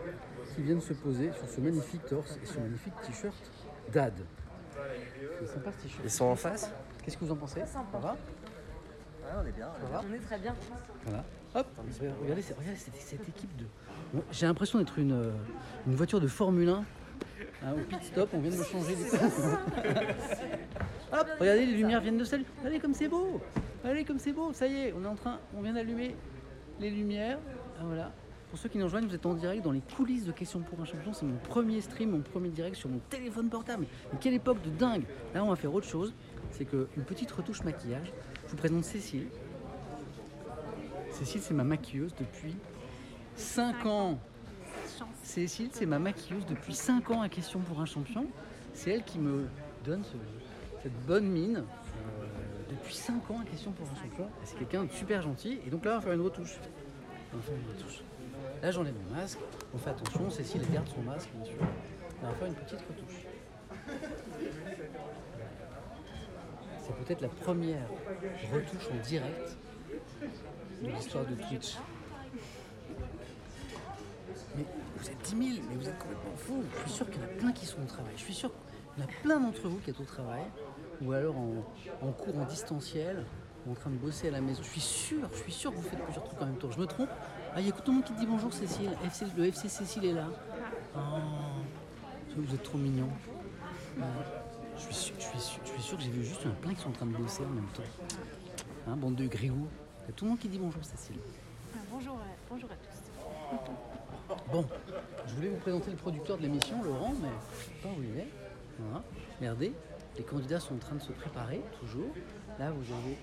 qui 0.55 0.63
viennent 0.63 0.81
se 0.81 0.93
poser 0.93 1.33
sur 1.33 1.49
ce 1.49 1.61
magnifique 1.61 2.05
torse 2.07 2.39
et 2.43 2.47
ce 2.47 2.59
magnifique 2.59 2.95
t-shirt 3.07 3.35
DAD. 3.93 4.15
Ils 6.05 6.11
sont 6.11 6.25
en 6.27 6.37
face 6.37 6.71
Qu'est-ce 7.05 7.17
que 7.17 7.25
vous 7.25 7.33
en 7.33 7.37
pensez 7.37 7.61
Ça 7.67 7.85
va 8.01 8.17
Ah, 9.25 9.41
on 9.43 9.47
est 9.47 9.53
bien. 9.53 9.69
Va 9.91 10.03
On 10.09 10.15
est 10.15 10.19
très 10.19 10.39
bien. 10.39 10.55
Voilà. 11.05 11.25
Hop, 11.55 11.67
regardez, 12.23 12.43
cette- 12.43 12.57
regardez 12.59 12.77
cette, 12.79 12.95
cette 12.97 13.29
équipe 13.29 13.57
de. 13.57 13.65
J'ai 14.31 14.47
l'impression 14.47 14.79
d'être 14.79 14.99
une, 14.99 15.13
euh, 15.13 15.31
une 15.87 15.95
voiture 15.97 16.21
de 16.21 16.29
Formule 16.29 16.69
1. 16.69 16.85
Hein, 17.63 17.73
au 17.75 17.79
pit 17.81 18.03
stop, 18.03 18.29
on 18.33 18.39
vient 18.39 18.51
de 18.53 18.57
me 18.57 18.65
changer 18.65 18.95
les 18.95 19.05
Hop, 21.13 21.27
regardez, 21.41 21.67
les 21.67 21.73
lumières 21.73 22.01
viennent 22.01 22.19
de 22.19 22.25
s'allumer. 22.25 22.49
Allez, 22.65 22.79
comme 22.79 22.95
c'est 22.95 23.09
beau 23.09 23.41
Allez, 23.85 24.05
comme 24.05 24.19
c'est 24.19 24.33
beau 24.33 24.53
Ça 24.53 24.67
y 24.67 24.77
est, 24.77 24.93
on 24.97 25.03
est 25.05 25.09
en 25.09 25.17
train, 25.17 25.39
on 25.57 25.61
vient 25.63 25.73
d'allumer 25.73 26.15
les 26.79 26.91
lumières. 26.91 27.39
Ah, 27.79 27.83
voilà. 27.85 28.13
Pour 28.51 28.59
ceux 28.59 28.69
qui 28.69 28.79
nous 28.79 28.85
rejoignent, 28.85 29.07
vous 29.07 29.15
êtes 29.15 29.27
en 29.27 29.35
direct 29.35 29.63
dans 29.65 29.71
les 29.71 29.81
coulisses 29.97 30.25
de 30.25 30.33
Questions 30.33 30.61
pour 30.61 30.81
un 30.81 30.85
champion. 30.85 31.13
C'est 31.13 31.25
mon 31.25 31.37
premier 31.37 31.81
stream, 31.81 32.11
mon 32.11 32.21
premier 32.21 32.49
direct 32.49 32.75
sur 32.77 32.89
mon 32.89 32.99
téléphone 33.09 33.49
portable. 33.49 33.87
Mais 34.13 34.19
quelle 34.21 34.35
époque 34.35 34.61
de 34.63 34.71
dingue 34.71 35.05
Là, 35.35 35.45
on 35.45 35.49
va 35.51 35.57
faire 35.57 35.73
autre 35.73 35.87
chose. 35.87 36.13
C'est 36.51 36.65
qu'une 36.65 37.05
petite 37.07 37.31
retouche 37.31 37.63
maquillage. 37.63 38.13
Je 38.47 38.51
vous 38.51 38.57
présente 38.57 38.83
Cécile. 38.85 39.29
Cécile, 41.13 41.41
c'est 41.43 41.55
ma 41.55 41.63
maquilleuse 41.65 42.13
depuis 42.19 42.57
5 43.37 43.87
ans. 43.87 44.19
Cécile, 45.23 45.69
c'est 45.73 45.87
ma 45.87 46.01
maquilleuse 46.01 46.45
depuis 46.47 46.75
5 46.75 47.09
ans 47.13 47.23
à 47.23 47.29
Question 47.29 47.61
pour 47.61 47.81
un 47.81 47.87
champion. 47.87 48.27
C'est 48.75 48.91
elle 48.91 49.05
qui 49.05 49.19
me 49.21 49.47
donne 49.85 50.03
ce- 50.05 50.17
cette 50.83 51.07
bonne 51.07 51.27
mine 51.29 51.59
euh, 51.59 52.25
depuis 52.71 52.95
5 52.97 53.31
ans 53.31 53.41
à 53.41 53.45
Question 53.45 53.71
pour 53.71 53.87
un 53.87 53.95
champion. 54.03 54.29
C'est 54.43 54.59
quelqu'un 54.59 54.85
de 54.85 54.91
super 54.91 55.23
gentil. 55.23 55.61
Et 55.65 55.71
donc 55.71 55.85
là, 55.85 55.93
on 55.93 55.95
va 55.97 56.01
faire 56.01 56.13
une 56.15 56.21
retouche. 56.23 56.57
On 57.33 57.37
va 57.37 57.43
faire 57.43 57.55
une 57.55 57.77
retouche. 57.77 58.03
Là, 58.63 58.71
j'enlève 58.71 58.95
mon 59.09 59.17
masque. 59.17 59.39
On 59.75 59.79
fait 59.79 59.91
attention. 59.91 60.31
Cécile, 60.31 60.63
garde 60.73 60.89
son 60.89 61.03
masque, 61.03 61.31
bien 61.35 61.45
sûr. 61.45 61.57
On 62.23 62.27
va 62.27 62.35
faire 62.35 62.49
une 62.49 62.55
petite 62.55 62.81
retouche. 62.81 63.27
C'est 66.83 66.95
peut-être 66.97 67.21
la 67.23 67.29
première 67.29 67.89
retouche 68.53 68.89
en 68.93 69.07
direct 69.07 69.57
de 70.83 70.89
l'histoire 70.91 71.25
de 71.25 71.35
Twitch. 71.35 71.77
Mais 74.57 74.65
vous 74.97 75.09
êtes 75.09 75.23
10 75.23 75.55
000, 75.55 75.67
mais 75.69 75.77
vous 75.77 75.89
êtes 75.89 75.99
complètement 75.99 76.37
fous. 76.37 76.63
Je 76.75 76.81
suis 76.83 76.91
sûr 76.91 77.11
qu'il 77.11 77.21
y 77.21 77.25
en 77.25 77.29
a 77.29 77.31
plein 77.31 77.53
qui 77.53 77.67
sont 77.67 77.81
au 77.81 77.87
travail. 77.87 78.13
Je 78.17 78.23
suis 78.23 78.35
sûr 78.35 78.51
qu'il 78.51 79.03
y 79.03 79.07
en 79.07 79.09
a 79.09 79.13
plein 79.23 79.41
d'entre 79.41 79.69
vous 79.69 79.79
qui 79.79 79.91
êtes 79.91 80.01
au 80.01 80.05
travail, 80.05 80.43
ou 81.01 81.13
alors 81.13 81.37
en, 81.37 82.13
cours 82.13 82.37
en 82.37 82.45
distanciel, 82.45 83.25
en 83.69 83.75
train 83.75 83.91
de 83.91 83.97
bosser 83.97 84.29
à 84.29 84.31
la 84.33 84.41
maison. 84.41 84.63
Je 84.63 84.69
suis 84.69 84.81
sûr, 84.81 85.19
je 85.33 85.39
suis 85.39 85.53
sûr 85.53 85.71
que 85.71 85.77
vous 85.77 85.83
faites 85.83 86.03
plusieurs 86.03 86.25
trucs 86.25 86.41
en 86.41 86.47
même 86.47 86.57
temps. 86.57 86.71
Je 86.71 86.79
me 86.81 86.87
trompe 86.87 87.09
Ah, 87.55 87.61
il 87.61 87.67
y 87.67 87.69
a 87.69 87.73
tout 87.73 87.83
le 87.91 87.93
monde 87.99 88.05
qui 88.05 88.13
te 88.13 88.19
dit 88.21 88.27
bonjour 88.27 88.53
Cécile. 88.53 88.91
FC, 89.05 89.27
le 89.37 89.45
FC 89.47 89.69
Cécile 89.69 90.05
est 90.07 90.13
là. 90.13 90.27
Oh, 90.97 91.01
vous 92.37 92.55
êtes 92.55 92.63
trop 92.63 92.79
mignon. 92.79 93.09
Je 94.77 94.83
suis, 94.83 94.95
sûr, 94.95 95.15
je, 95.19 95.25
suis 95.25 95.41
sûr, 95.41 95.61
je 95.65 95.71
suis 95.73 95.83
sûr 95.83 95.97
que 95.99 96.03
j'ai 96.05 96.11
vu 96.11 96.25
juste 96.25 96.47
un 96.47 96.51
plein 96.51 96.73
qui 96.75 96.81
sont 96.81 96.89
en 96.89 96.93
train 96.93 97.07
de 97.07 97.15
bosser 97.17 97.43
en 97.45 97.51
même 97.51 97.67
temps. 97.75 97.83
Hein, 98.89 98.97
bande 98.97 99.17
de 99.17 99.27
grigous. 99.27 99.69
Il 100.05 100.07
y 100.07 100.11
a 100.11 100.13
tout 100.15 100.25
le 100.25 100.31
monde 100.31 100.39
qui 100.39 100.49
dit 100.49 100.59
bonjour 100.59 100.83
Cécile. 100.83 101.17
Bonjour, 101.93 102.15
à- 102.15 102.37
bonjour 102.51 102.71
à 102.71 102.75
tous. 102.75 102.97
Bon, 104.53 104.65
je 105.27 105.35
voulais 105.35 105.49
vous 105.49 105.57
présenter 105.57 105.91
le 105.91 105.97
producteur 105.97 106.37
de 106.39 106.43
l'émission, 106.43 106.81
Laurent, 106.85 107.13
mais 107.21 107.29
je 107.59 107.65
sais 107.65 107.71
pas 107.83 107.89
où 107.89 108.01
il 108.01 108.17
est. 108.17 108.29
Voilà. 108.79 109.03
Regardez, 109.41 109.73
les 110.17 110.25
candidats 110.25 110.61
sont 110.61 110.75
en 110.75 110.79
train 110.79 110.97
de 110.97 111.03
se 111.03 111.13
préparer, 111.13 111.63
toujours. 111.81 112.11
Là, 112.59 112.71
vous 112.71 112.93
avez 112.93 113.17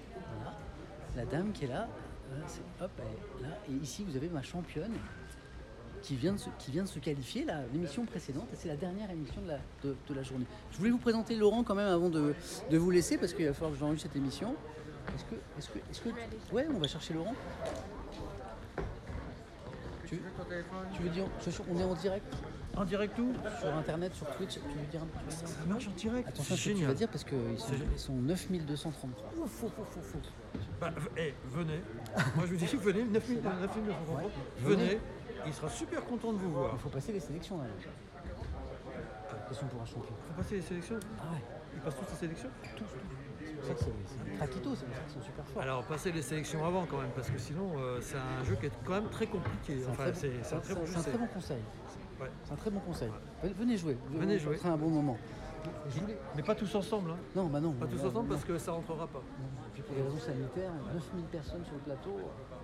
la 1.16 1.26
dame 1.26 1.52
qui 1.52 1.66
est 1.66 1.68
elle 1.68 1.74
est 1.74 3.44
là. 3.44 3.58
Et 3.70 3.74
ici, 3.74 4.04
vous 4.04 4.16
avez 4.16 4.30
ma 4.30 4.44
championne 4.44 4.94
qui 6.02 6.16
vient 6.16 6.34
de 6.34 6.38
se, 6.38 6.50
qui 6.60 6.72
de 6.72 6.86
se 6.86 7.00
qualifier, 7.00 7.46
l'émission 7.74 8.06
précédente. 8.06 8.48
C'est 8.54 8.68
la 8.68 8.76
dernière 8.76 9.10
émission 9.12 9.42
de 9.42 10.14
la, 10.14 10.24
journée. 10.24 10.46
Je 10.72 10.78
voulais 10.78 10.92
vous 10.92 10.98
présenter 10.98 11.36
Laurent 11.36 11.64
quand 11.64 11.76
même 11.76 11.88
avant 11.88 12.10
de, 12.10 12.34
vous 12.72 12.92
laisser, 12.92 13.18
parce 13.18 13.34
qu'il 13.34 13.46
va 13.46 13.54
falloir 13.54 13.72
que 13.72 13.80
j'enregistre 13.80 14.10
cette 14.10 14.16
émission. 14.16 14.56
Est-ce 15.16 15.26
que, 15.26 15.36
est-ce 15.58 15.70
que, 15.70 15.80
est-ce 15.90 16.02
que, 16.02 16.54
ouais, 16.54 16.68
on 16.74 16.80
va 16.80 16.88
chercher 16.88 17.14
Laurent. 17.14 17.34
Tu, 20.06 20.22
tu 20.94 21.02
veux 21.04 21.10
dire, 21.10 21.26
on 21.70 21.80
est 21.80 21.84
en 21.84 21.96
direct? 21.96 22.34
En 22.78 22.86
direct 22.86 23.18
où 23.18 23.34
sur 23.60 23.74
internet, 23.76 24.14
sur 24.14 24.28
Twitch, 24.36 24.54
tu 24.54 24.60
veux 24.60 24.86
dire 24.92 25.02
un 25.02 25.06
un- 25.06 25.32
Ça 25.32 25.46
marche 25.68 25.88
en 25.88 25.92
direct. 25.92 26.28
Attention 26.30 26.54
à 26.54 26.58
ce 26.58 26.70
que 26.70 26.74
tu 26.78 26.86
vas 26.86 26.94
dire 26.94 27.08
parce 27.10 27.24
qu'ils 27.24 27.58
sont, 27.60 27.74
ils 27.94 28.00
sont 28.00 28.14
9233. 28.14 29.30
Ouf, 29.44 29.64
ouf, 29.64 29.72
ouf, 29.80 29.98
ouf, 29.98 30.16
ouf. 30.16 30.62
Bah, 30.80 30.92
v- 30.96 31.10
eh, 31.18 31.34
venez. 31.50 31.82
Moi 32.36 32.46
je 32.46 32.52
vous 32.54 32.56
dis, 32.58 32.66
venez, 32.78 33.04
9000 33.12 33.42
9933. 33.42 34.16
Ouais. 34.18 34.30
Venez. 34.60 35.00
Il 35.46 35.54
sera 35.54 35.70
super 35.70 36.04
content 36.06 36.34
de 36.34 36.38
vous 36.38 36.52
voir. 36.52 36.72
Il 36.74 36.80
faut 36.80 36.90
passer 36.90 37.14
les 37.14 37.20
sélections 37.20 37.58
là. 37.58 37.64
Question 39.50 39.68
pour 39.68 39.82
un 39.82 39.86
champion. 39.86 40.04
Faut 40.28 40.34
passer 40.42 40.56
les 40.56 40.62
sélections. 40.62 41.00
Ah 41.20 41.32
ouais, 41.34 41.42
Ils 41.74 41.80
passent 41.82 41.96
tous 41.96 42.12
les 42.12 42.18
sélections 42.18 42.50
tous, 42.76 42.84
tous. 42.84 42.86
C'est 43.40 43.56
pour 43.56 43.66
ça 43.66 43.74
que 43.74 43.80
c'est 43.80 43.86
c'est 44.06 44.32
des 44.32 44.38
Traquito, 44.38 44.76
c'est 44.76 44.86
pour 44.86 44.96
ça 44.96 45.02
qu'ils 45.02 45.14
sont 45.14 45.22
super 45.26 45.46
forts. 45.48 45.62
Alors 45.64 45.84
passez 45.86 46.12
les 46.12 46.22
sélections 46.22 46.64
avant 46.66 46.86
quand 46.86 46.98
même, 47.02 47.10
parce 47.16 47.30
que 47.30 47.40
sinon 47.40 47.72
euh, 47.78 48.00
c'est 48.02 48.18
un 48.18 48.44
jeu 48.44 48.56
qui 48.60 48.68
est 48.68 48.72
quand 48.86 48.94
même 48.94 49.10
très 49.10 49.26
compliqué. 49.26 49.80
C'est 49.80 49.88
un 49.88 49.92
Enfin, 49.92 50.04
très- 50.04 50.14
c'est 50.14 50.32
c'est 50.44 50.56
un 50.56 50.60
très 50.60 50.76
bon 50.76 50.86
jeu. 50.86 50.92
c'est 50.92 50.98
un 51.00 51.02
c'est- 51.02 51.10
très 51.10 51.20
bon 51.20 51.28
conseil. 51.28 51.58
Ouais. 52.20 52.28
C'est 52.44 52.54
un 52.54 52.56
très 52.56 52.70
bon 52.72 52.80
conseil. 52.80 53.10
Venez- 53.42 53.54
Venez 53.54 53.78
jouer. 53.78 53.98
Venez 54.12 54.40
jouer. 54.40 54.60
un 54.66 54.78
bon 54.78 54.90
moment. 54.90 55.18
Je 55.90 56.00
voulais- 56.00 56.18
Mais 56.36 56.44
pas 56.44 56.56
tous 56.56 56.74
ensemble, 56.76 57.12
hein. 57.12 57.18
Non, 57.36 57.48
bah 57.48 57.60
non. 57.60 57.74
Pas 57.74 57.88
tous 57.88 58.00
ensemble 58.00 58.30
non. 58.30 58.34
parce 58.36 58.46
que 58.46 58.58
ça 58.58 58.72
rentrera 58.72 59.06
pas. 59.08 59.20
Non. 59.20 59.46
Et 59.68 59.72
puis 59.74 59.82
pour 59.84 59.96
des 59.96 60.02
raisons 60.02 60.20
sanitaires, 60.20 60.72
9000 60.94 61.26
personnes 61.26 61.66
sur 61.66 61.74
le 61.74 61.80
plateau. 61.82 62.18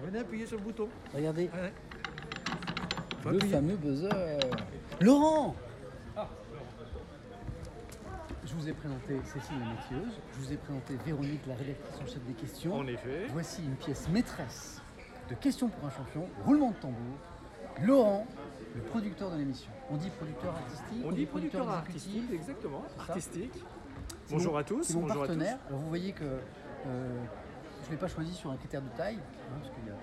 Venez 0.04 0.20
appuyer 0.20 0.46
sur 0.46 0.58
le 0.58 0.64
bouton. 0.64 0.88
Regardez, 1.14 1.50
Ouais. 1.54 1.74
Le 3.26 3.36
appuyer. 3.38 3.54
fameux 3.54 3.76
buzzer. 3.76 4.10
Laurent 5.02 5.56
Je 8.46 8.54
vous 8.56 8.70
ai 8.70 8.74
présenté 8.74 9.20
Cécile 9.26 9.56
la 9.60 9.66
maquilleuse, 9.66 10.20
je 10.34 10.40
vous 10.40 10.54
ai 10.54 10.58
présenté 10.58 10.96
Véronique, 11.06 11.42
la 11.48 11.56
rédactrice 11.56 11.96
en 12.02 12.06
chef 12.06 12.24
des 12.26 12.34
questions. 12.34 12.76
En 12.76 12.86
effet. 12.88 13.26
Voici 13.32 13.64
une 13.64 13.76
pièce 13.76 14.08
maîtresse 14.10 14.82
de 15.30 15.36
Questions 15.36 15.70
pour 15.70 15.88
un 15.88 15.92
champion, 15.92 16.28
roulement 16.46 16.70
de 16.72 16.76
tambour. 16.76 17.16
Laurent, 17.82 18.26
le 18.76 18.82
producteur 18.82 19.32
de 19.32 19.38
l'émission. 19.38 19.72
On 19.90 19.98
dit 19.98 20.10
producteur 20.10 20.56
artistique, 20.56 21.04
On 21.06 21.12
dit 21.12 21.26
producteur 21.26 21.62
exécutif. 21.62 21.88
artistique, 21.88 22.32
exactement, 22.34 22.84
artistique. 23.00 23.64
Bonjour 24.30 24.54
mon- 24.54 24.58
à 24.60 24.64
tous, 24.64 24.84
C'est 24.84 24.94
mon 24.94 25.02
bonjour 25.02 25.24
à 25.24 25.28
tous. 25.28 25.34
partenaire. 25.34 25.58
Alors 25.68 25.80
vous 25.80 25.90
voyez 25.90 26.12
que 26.14 26.24
euh, 26.24 27.24
je 27.82 27.88
ne 27.88 27.92
l'ai 27.92 27.98
pas 27.98 28.08
choisi 28.08 28.34
sur 28.34 28.52
un 28.52 28.58
critère 28.58 28.82
de 28.82 28.90
taille, 28.96 29.18
hein, 29.18 29.56
parce 29.60 29.74
qu'il 29.74 29.86
y 29.86 29.90
a 29.90 29.96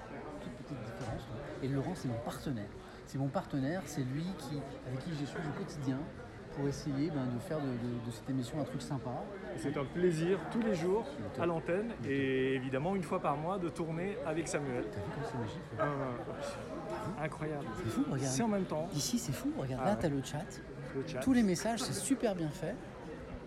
toute 0.43 0.53
petite 0.53 0.79
différence. 0.85 1.23
Et 1.62 1.69
Laurent, 1.69 1.93
c'est 1.95 2.09
mon 2.09 2.19
partenaire. 2.25 2.69
c'est 3.07 3.19
mon 3.19 3.29
partenaire, 3.29 3.83
c'est 3.87 4.03
lui 4.03 4.25
qui, 4.39 4.61
avec 4.87 5.00
qui 5.00 5.11
suis 5.27 5.37
au 5.39 5.59
quotidien 5.59 5.99
pour 6.57 6.66
essayer 6.69 7.11
ben, 7.11 7.26
de 7.35 7.38
faire 7.40 7.59
de, 7.59 7.64
de- 7.66 8.07
de 8.07 8.11
cette 8.11 8.28
émission 8.28 8.61
un 8.61 8.64
truc 8.64 8.83
sympa. 8.83 9.11
C'est 9.59 9.76
un 9.76 9.85
plaisir 9.85 10.38
tous 10.50 10.61
les 10.62 10.75
jours 10.75 11.04
à 11.40 11.47
l'antenne 11.47 11.90
et 12.09 12.54
évidemment 12.54 12.97
une 12.97 13.02
fois 13.02 13.21
par 13.21 13.37
mois 13.37 13.59
de 13.59 13.69
tourner 13.69 14.16
avec 14.26 14.49
Samuel. 14.49 14.85
T'as 14.90 14.99
vu 14.99 15.11
comme 15.14 15.23
c'est 15.30 15.38
magique 15.38 15.61
Un- 17.19 17.25
incroyable. 17.25 17.66
C'est 17.76 17.90
fou, 17.90 18.04
regarde. 18.11 18.33
C'est 18.33 18.42
en 18.42 18.49
même 18.49 18.64
temps 18.64 18.88
Ici, 18.95 19.19
c'est 19.19 19.33
fou, 19.33 19.52
regarde, 19.59 19.80
Ah 19.85 19.87
là, 19.88 19.92
ouais. 19.95 19.99
t'as 20.00 20.09
le 20.09 20.23
chat, 20.23 20.45
le 20.95 21.07
chat. 21.07 21.21
tous 21.21 21.33
les 21.33 21.42
messages, 21.42 21.80
c'est 21.80 21.92
super 21.95 22.35
bien 22.35 22.49
fait. 22.49 22.75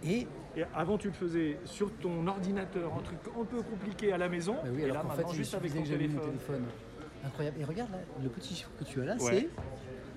Et 0.03 0.27
Et 0.55 0.63
avant 0.75 0.97
tu 0.97 1.07
le 1.07 1.13
faisais 1.13 1.57
sur 1.65 1.91
ton 1.93 2.27
ordinateur, 2.27 2.93
un 2.97 3.01
truc 3.01 3.17
un 3.39 3.45
peu 3.45 3.61
compliqué 3.63 4.13
à 4.13 4.17
la 4.17 4.29
maison. 4.29 4.53
Bah 4.63 4.69
oui, 4.73 4.81
et 4.81 4.83
alors 4.85 4.95
là 4.97 5.01
qu'en 5.01 5.07
maintenant 5.09 5.27
fait, 5.29 5.35
juste 5.37 5.53
avec 5.55 5.73
ton 5.73 5.81
téléphone. 5.83 6.19
téléphone. 6.21 6.63
Incroyable. 7.25 7.57
Et 7.61 7.63
regarde 7.63 7.89
là, 7.91 7.97
le 8.21 8.27
petit 8.29 8.53
chiffre 8.53 8.69
que 8.77 8.83
tu 8.83 9.01
as 9.01 9.05
là, 9.05 9.15
Ouais. 9.21 9.47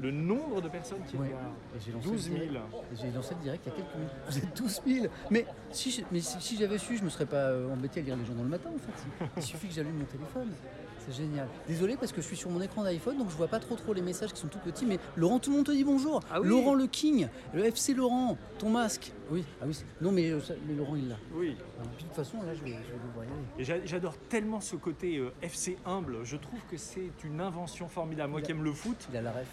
Le 0.00 0.10
nombre 0.10 0.60
de 0.60 0.68
personnes 0.68 0.98
qui. 1.08 1.16
Ouais. 1.16 1.30
j'ai 1.84 1.92
lancé 1.92 2.08
12 2.08 2.28
le 2.30 2.36
000. 2.36 2.46
direct- 2.50 2.64
et 2.92 2.96
J'ai 2.96 3.10
lancé 3.12 3.34
le 3.34 3.40
direct 3.42 3.62
il 3.66 3.68
y 3.70 3.72
a 3.72 3.76
quelques 3.76 3.94
minutes. 3.94 4.12
Vous 4.28 4.38
êtes 4.38 4.56
12 4.56 4.80
000 4.86 5.06
Mais 5.30 5.46
si, 5.70 5.90
je- 5.90 6.02
mais 6.12 6.20
si, 6.20 6.40
si 6.40 6.56
j'avais 6.56 6.78
su, 6.78 6.96
je 6.98 7.02
me 7.04 7.08
serais 7.08 7.26
pas 7.26 7.36
euh, 7.36 7.72
embêté 7.72 8.00
à 8.00 8.02
lire 8.02 8.16
les 8.16 8.24
journaux 8.24 8.42
le 8.42 8.48
matin 8.50 8.70
en 8.74 8.78
fait. 8.78 9.26
Il 9.38 9.42
suffit 9.42 9.68
que 9.68 9.74
j'allume 9.74 9.96
mon 9.98 10.04
téléphone. 10.04 10.48
C'est 11.08 11.14
génial. 11.22 11.46
Désolé 11.68 11.96
parce 11.96 12.10
que 12.12 12.20
je 12.20 12.26
suis 12.26 12.36
sur 12.36 12.50
mon 12.50 12.60
écran 12.60 12.82
d'iPhone 12.82 13.16
donc 13.16 13.30
je 13.30 13.36
vois 13.36 13.46
pas 13.46 13.60
trop 13.60 13.76
trop 13.76 13.92
les 13.94 14.02
messages 14.02 14.32
qui 14.32 14.40
sont 14.40 14.48
tout 14.48 14.58
petits. 14.58 14.84
Mais 14.84 14.98
Laurent, 15.16 15.38
tout 15.38 15.50
le 15.50 15.56
monde 15.58 15.66
te 15.66 15.70
dit 15.70 15.84
bonjour. 15.84 16.20
Ah 16.30 16.40
oui. 16.40 16.48
Laurent 16.48 16.74
le 16.74 16.88
King, 16.88 17.28
le 17.54 17.64
FC 17.66 17.94
Laurent, 17.94 18.36
ton 18.58 18.70
masque. 18.70 19.12
Oui, 19.30 19.44
ah 19.62 19.64
oui. 19.68 19.78
Non 20.00 20.10
mais, 20.10 20.30
euh, 20.30 20.40
mais 20.66 20.74
Laurent 20.74 20.96
il 20.96 21.08
l'a. 21.08 21.14
Oui. 21.32 21.56
Alors, 21.78 21.90
puis, 21.92 22.04
de 22.04 22.08
toute 22.08 22.16
façon 22.16 22.38
là 22.42 22.54
je 22.54 22.60
vais, 22.62 22.70
je 22.72 22.92
vais 22.92 22.98
devoir 23.08 23.24
y 23.24 23.28
aller. 23.28 23.36
Et 23.60 23.64
j'a- 23.64 23.84
j'adore 23.86 24.16
tellement 24.28 24.60
ce 24.60 24.74
côté 24.74 25.18
euh, 25.18 25.30
FC 25.42 25.78
humble. 25.86 26.18
Je 26.24 26.36
trouve 26.36 26.58
que 26.68 26.76
c'est 26.76 27.10
une 27.24 27.40
invention 27.40 27.86
formidable. 27.88 28.32
Moi 28.32 28.42
qui 28.42 28.50
aime 28.50 28.64
le 28.64 28.72
foot, 28.72 29.06
Il 29.12 29.16
a 29.16 29.22
la 29.22 29.30
ref. 29.30 29.46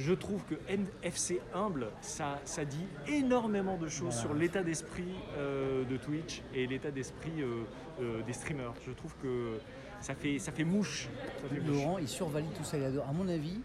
Je 0.00 0.14
trouve 0.14 0.42
que 0.44 0.54
N- 0.68 0.86
FC 1.02 1.40
humble, 1.54 1.88
ça, 2.00 2.40
ça 2.44 2.64
dit 2.64 2.86
énormément 3.08 3.76
de 3.76 3.88
choses 3.88 4.14
Voilà. 4.14 4.20
sur 4.20 4.34
l'état 4.34 4.62
d'esprit 4.62 5.04
euh, 5.36 5.84
de 5.84 5.96
Twitch 5.96 6.42
et 6.54 6.66
l'état 6.66 6.90
d'esprit 6.90 7.32
euh, 7.42 7.62
euh, 8.00 8.22
des 8.22 8.32
streamers. 8.32 8.72
Je 8.86 8.92
trouve 8.92 9.14
que 9.22 9.58
ça 10.00 10.14
fait, 10.14 10.38
ça 10.38 10.52
fait 10.52 10.64
mouche. 10.64 11.08
Ça 11.42 11.48
fait 11.54 11.60
mouche. 11.60 11.68
Laurent 11.82 11.98
il 11.98 12.08
survalide 12.08 12.52
tout 12.54 12.64
ça. 12.64 12.78
Il 12.78 12.84
adore. 12.84 13.06
À 13.08 13.12
mon 13.12 13.28
avis, 13.28 13.60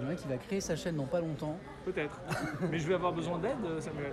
le 0.00 0.06
mec 0.08 0.18
il 0.24 0.28
va 0.30 0.36
créer 0.38 0.60
sa 0.60 0.74
chaîne 0.76 0.96
dans 0.96 1.04
pas 1.06 1.20
longtemps. 1.20 1.58
Peut-être. 1.84 2.20
Mais 2.70 2.78
je 2.78 2.86
vais 2.88 2.94
avoir 2.94 3.12
besoin 3.12 3.38
d'aide, 3.38 3.56
Samuel. 3.80 4.12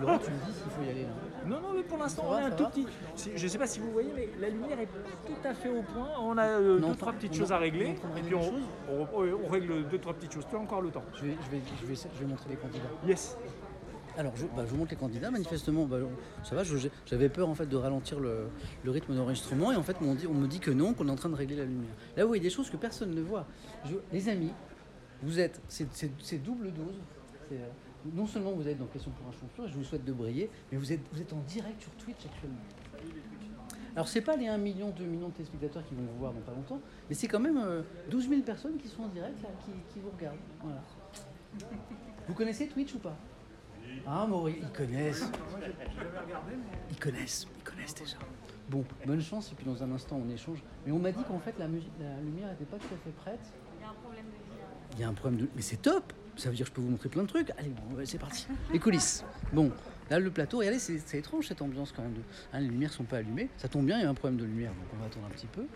Laurent 0.00 0.18
tu 0.18 0.30
me 0.30 0.36
dis 0.46 0.52
s'il 0.52 0.70
faut 0.70 0.82
y 0.86 0.90
aller 0.90 1.02
là. 1.02 1.08
Non, 1.46 1.60
non, 1.60 1.72
mais 1.74 1.82
pour 1.82 1.98
l'instant, 1.98 2.24
on 2.28 2.38
est 2.38 2.42
un 2.42 2.50
tout 2.52 2.62
va 2.62 2.70
petit. 2.70 2.86
Je 3.34 3.42
ne 3.42 3.48
sais 3.48 3.58
pas 3.58 3.66
si 3.66 3.80
vous 3.80 3.90
voyez, 3.90 4.10
mais 4.14 4.28
la 4.40 4.48
lumière 4.48 4.78
est 4.78 4.86
pas 4.86 4.98
tout 5.26 5.48
à 5.48 5.54
fait 5.54 5.68
au 5.68 5.82
point. 5.82 6.08
On 6.20 6.38
a 6.38 6.44
euh, 6.46 6.78
On 6.82 6.88
deux, 6.90 6.94
trois 6.96 7.12
petites 7.12 7.32
on 7.32 7.38
choses 7.38 7.50
à 7.52 7.56
on 7.56 7.60
régler. 7.60 7.94
de 8.14 8.18
Et 8.18 8.22
puis 8.22 8.34
on, 8.36 8.40
on- 8.88 9.08
on- 9.12 9.38
on 9.44 9.48
règle 9.48 9.88
deux, 9.88 9.98
trois 9.98 10.14
petites 10.14 10.32
choses. 10.32 10.46
Tu 10.48 10.54
as 10.54 10.58
encore 10.60 10.82
le 10.82 10.90
temps. 10.90 11.02
Je 11.14 11.24
vais, 11.26 11.36
je 11.46 11.50
vais, 11.56 11.62
je 11.80 11.86
vais, 11.86 11.94
je 11.94 12.18
vais 12.20 12.26
montrer 12.26 12.50
les 12.50 12.56
candidats. 12.56 12.84
Yes. 13.06 13.36
Alors, 14.16 14.32
je, 14.36 14.44
bah, 14.44 14.62
je 14.64 14.70
vous 14.70 14.76
montre 14.76 14.90
les 14.92 14.96
candidats. 14.96 15.30
Manifestement, 15.30 15.84
bah, 15.86 15.96
ça 16.44 16.54
va. 16.54 16.62
J'avais 17.06 17.28
peur 17.28 17.48
en 17.48 17.54
fait 17.54 17.66
de 17.66 17.76
ralentir 17.76 18.20
le, 18.20 18.46
le 18.84 18.90
rythme 18.90 19.16
d'enregistrement 19.16 19.72
et 19.72 19.76
en 19.76 19.82
fait, 19.82 19.96
on, 20.02 20.14
dit, 20.14 20.26
on 20.28 20.34
me 20.34 20.46
dit 20.46 20.60
que 20.60 20.70
non, 20.70 20.92
qu'on 20.94 21.08
est 21.08 21.10
en 21.10 21.16
train 21.16 21.30
de 21.30 21.34
régler 21.34 21.56
la 21.56 21.64
lumière. 21.64 21.90
Là, 22.16 22.22
vous 22.22 22.28
voyez 22.28 22.42
des 22.42 22.50
choses 22.50 22.70
que 22.70 22.76
personne 22.76 23.10
ne 23.14 23.22
voit. 23.22 23.46
Je- 23.86 23.94
les 24.12 24.28
amis, 24.28 24.52
vous 25.22 25.40
êtes, 25.40 25.60
c'est 25.68 26.42
double 26.42 26.72
dose. 26.72 27.00
Euh, 27.52 27.68
non 28.14 28.26
seulement 28.26 28.52
vous 28.52 28.66
êtes 28.66 28.78
dans 28.78 28.86
Question 28.86 29.12
pour 29.12 29.28
un 29.28 29.32
champion, 29.32 29.64
et 29.64 29.68
je 29.68 29.74
vous 29.74 29.84
souhaite 29.84 30.04
de 30.04 30.12
briller, 30.12 30.50
mais 30.70 30.78
vous 30.78 30.92
êtes, 30.92 31.32
en 31.32 31.40
direct 31.46 31.80
sur 31.80 31.92
Twitch 31.92 32.26
actuellement. 32.26 32.58
Alors, 33.94 34.08
c'est 34.08 34.22
pas 34.22 34.36
les 34.36 34.48
1 34.48 34.56
million, 34.58 34.90
2 34.90 35.04
millions 35.04 35.28
de 35.28 35.34
téléspectateurs 35.34 35.84
qui 35.86 35.94
vont 35.94 36.02
vous 36.02 36.18
voir 36.18 36.32
dans 36.32 36.40
pas 36.40 36.52
longtemps, 36.52 36.80
mais 37.08 37.14
c'est 37.14 37.28
quand 37.28 37.40
même 37.40 37.58
euh, 37.58 37.82
12 38.10 38.28
000 38.28 38.42
personnes 38.42 38.78
qui 38.78 38.88
sont 38.88 39.02
en 39.02 39.08
direct 39.08 39.40
là, 39.42 39.50
qui, 39.92 40.00
vous 40.00 40.10
regardent. 40.10 40.38
Vous 42.26 42.34
connaissez 42.34 42.68
Twitch 42.68 42.94
ou 42.94 42.98
pas? 42.98 43.16
Ah, 44.06 44.26
Maurice, 44.26 44.56
ils 44.60 44.72
connaissent. 44.72 45.30
Ils 46.90 46.98
connaissent, 46.98 47.46
ils 47.58 47.62
connaissent 47.62 47.94
déjà. 47.94 48.16
Bon, 48.68 48.84
bonne 49.04 49.20
chance, 49.20 49.52
et 49.52 49.54
puis 49.54 49.66
dans 49.66 49.82
un 49.82 49.92
instant 49.92 50.18
on 50.24 50.30
échange. 50.30 50.62
Mais 50.86 50.92
on 50.92 50.98
m'a 50.98 51.12
dit 51.12 51.22
qu'en 51.24 51.38
fait 51.38 51.54
la, 51.58 51.66
lumière 51.66 52.48
n'était 52.50 52.64
pas 52.64 52.78
tout 52.78 52.94
à 52.94 52.96
fait 52.96 53.10
prête. 53.10 53.52
Il 53.78 53.82
y 53.82 53.84
a 53.84 53.90
un 53.90 53.94
problème 53.94 54.24
de. 54.24 54.51
Il 54.94 55.00
y 55.00 55.04
a 55.04 55.08
un 55.08 55.14
problème 55.14 55.40
de. 55.40 55.48
Mais 55.56 55.62
c'est 55.62 55.80
top 55.80 56.12
Ça 56.36 56.48
veut 56.50 56.56
dire 56.56 56.66
que 56.66 56.70
je 56.70 56.74
peux 56.74 56.82
vous 56.82 56.90
montrer 56.90 57.08
plein 57.08 57.22
de 57.22 57.28
trucs. 57.28 57.50
Allez, 57.58 57.70
bon, 57.70 58.02
c'est 58.04 58.18
parti. 58.18 58.46
Les 58.72 58.78
coulisses. 58.78 59.24
Bon, 59.52 59.70
là 60.10 60.18
le 60.18 60.30
plateau, 60.30 60.58
regardez, 60.58 60.78
c'est 60.78 61.18
étrange 61.18 61.48
cette 61.48 61.62
ambiance 61.62 61.92
quand 61.92 62.02
même. 62.02 62.14
Hein, 62.52 62.60
les 62.60 62.68
lumières 62.68 62.92
sont 62.92 63.04
pas 63.04 63.18
allumées. 63.18 63.48
Ça 63.56 63.68
tombe 63.68 63.86
bien, 63.86 63.98
il 63.98 64.02
y 64.02 64.06
a 64.06 64.10
un 64.10 64.14
problème 64.14 64.38
de 64.38 64.44
lumière, 64.44 64.70
donc 64.70 64.86
on 64.94 64.96
va 64.98 65.06
attendre 65.06 65.26
un 65.26 65.30
petit 65.30 65.46
peu. 65.46 65.66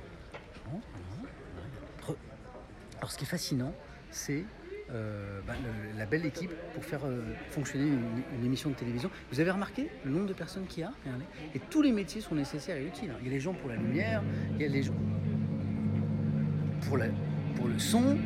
Alors 2.99 3.11
ce 3.11 3.19
qui 3.19 3.25
est 3.25 3.29
fascinant, 3.29 3.75
c'est 4.11 4.45
euh, 4.91 5.41
bah, 5.47 5.55
la 5.99 6.07
belle 6.07 6.25
équipe 6.25 6.53
pour 6.75 6.85
faire 6.85 7.05
euh, 7.05 7.21
fonctionner 7.51 7.87
une, 7.87 8.45
émission 8.45 8.71
de 8.71 8.75
télévision. 8.75 9.11
Vous 9.33 9.41
avez 9.41 9.51
remarqué 9.51 9.91
le 10.05 10.11
nombre 10.11 10.27
de 10.27 10.33
personnes 10.33 10.67
qu'il 10.67 10.83
y 10.83 10.85
a 10.85 10.93
Regardez? 11.05 11.25
Et 11.55 11.59
tous 11.59 11.83
les 11.83 11.93
métiers 11.93 12.21
sont 12.21 12.35
nécessaires 12.35 12.77
et 12.77 12.87
utiles. 12.87 13.11
hein. 13.11 13.19
Il 13.21 13.27
y 13.27 13.31
a 13.31 13.33
les 13.33 13.41
gens 13.41 13.53
pour 13.53 13.69
la 13.69 13.77
lumière, 13.77 14.23
il 14.55 14.63
y 14.63 14.65
a 14.65 14.69
les 14.69 14.83
gens 14.83 14.95
pour, 16.83 16.97
le 16.97 17.79
son, 17.79 18.17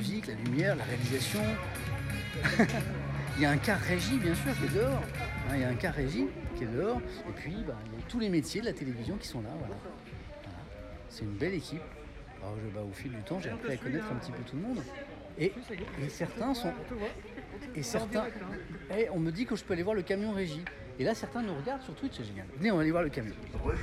musique, 0.00 0.26
la 0.26 0.34
lumière, 0.34 0.76
la 0.76 0.84
réalisation. 0.84 1.42
il 3.36 3.42
y 3.42 3.44
a 3.44 3.50
un 3.50 3.58
quart 3.58 3.78
régie, 3.80 4.18
bien 4.18 4.34
sûr, 4.34 4.52
qui 4.58 4.64
est 4.64 4.78
dehors. 4.78 5.02
Hein, 5.48 5.54
il 5.54 5.60
y 5.60 5.64
a 5.64 5.68
un 5.68 5.74
quart 5.74 5.94
régie 5.94 6.26
qui 6.56 6.64
est 6.64 6.66
dehors. 6.66 7.00
Et 7.28 7.32
puis, 7.36 7.56
bah, 7.66 7.76
il 7.86 7.98
y 7.98 8.02
a 8.02 8.06
tous 8.08 8.18
les 8.18 8.30
métiers 8.30 8.60
de 8.62 8.66
la 8.66 8.72
télévision 8.72 9.16
qui 9.16 9.28
sont 9.28 9.42
là. 9.42 9.50
Voilà. 9.58 9.74
Voilà. 10.42 10.58
C'est 11.08 11.24
une 11.24 11.36
belle 11.36 11.54
équipe. 11.54 11.82
Alors, 12.42 12.56
je, 12.64 12.74
bah, 12.74 12.80
au 12.88 12.92
fil 12.92 13.12
du 13.12 13.22
temps, 13.22 13.38
j'ai 13.40 13.50
appris 13.50 13.72
à 13.72 13.76
connaître 13.76 14.06
un 14.10 14.16
petit 14.16 14.32
peu 14.32 14.42
tout 14.42 14.56
le 14.56 14.62
monde. 14.62 14.82
Et, 15.38 15.52
et 16.02 16.08
certains 16.08 16.54
sont. 16.54 16.72
Et 17.74 17.82
certains. 17.82 18.24
On 19.12 19.18
me 19.20 19.30
dit 19.30 19.44
que 19.44 19.54
je 19.56 19.64
peux 19.64 19.74
aller 19.74 19.82
voir 19.82 19.94
le 19.94 20.02
camion 20.02 20.32
régie. 20.32 20.64
Et 20.98 21.04
là, 21.04 21.14
certains 21.14 21.42
nous 21.42 21.54
regardent 21.54 21.82
sur 21.82 21.94
Twitch, 21.94 22.14
c'est 22.16 22.24
génial. 22.24 22.46
Venez, 22.56 22.70
on 22.70 22.76
va 22.76 22.82
aller 22.82 22.90
voir 22.90 23.02
le 23.02 23.08
camion. 23.10 23.34
On 23.64 23.68
va 23.68 23.74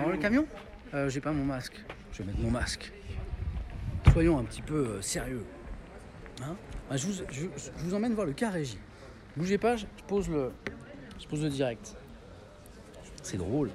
voir 0.00 0.10
le 0.10 0.18
camion? 0.18 0.46
Euh, 0.94 1.08
J'ai 1.08 1.20
pas 1.20 1.32
mon 1.32 1.44
masque. 1.44 1.80
Je 2.12 2.18
vais 2.18 2.24
mettre 2.24 2.40
mon 2.40 2.50
masque. 2.50 2.92
Soyons 4.16 4.38
un 4.38 4.44
petit 4.44 4.62
peu 4.62 4.74
euh, 4.76 5.02
sérieux. 5.02 5.44
Hein? 6.42 6.56
Bah, 6.88 6.96
je, 6.96 7.06
vous, 7.06 7.12
je- 7.30 7.42
je 7.54 7.84
vous 7.84 7.92
emmène 7.92 8.14
voir 8.14 8.26
le 8.26 8.32
cas 8.32 8.48
régie. 8.48 8.78
Bougez 9.36 9.58
pas, 9.58 9.76
je 9.76 9.84
je 9.98 10.02
pose 10.04 10.26
le, 10.30 10.52
je 11.20 11.26
pose 11.26 11.42
le 11.42 11.50
direct. 11.50 11.94
C'est 13.22 13.36
drôle. 13.36 13.68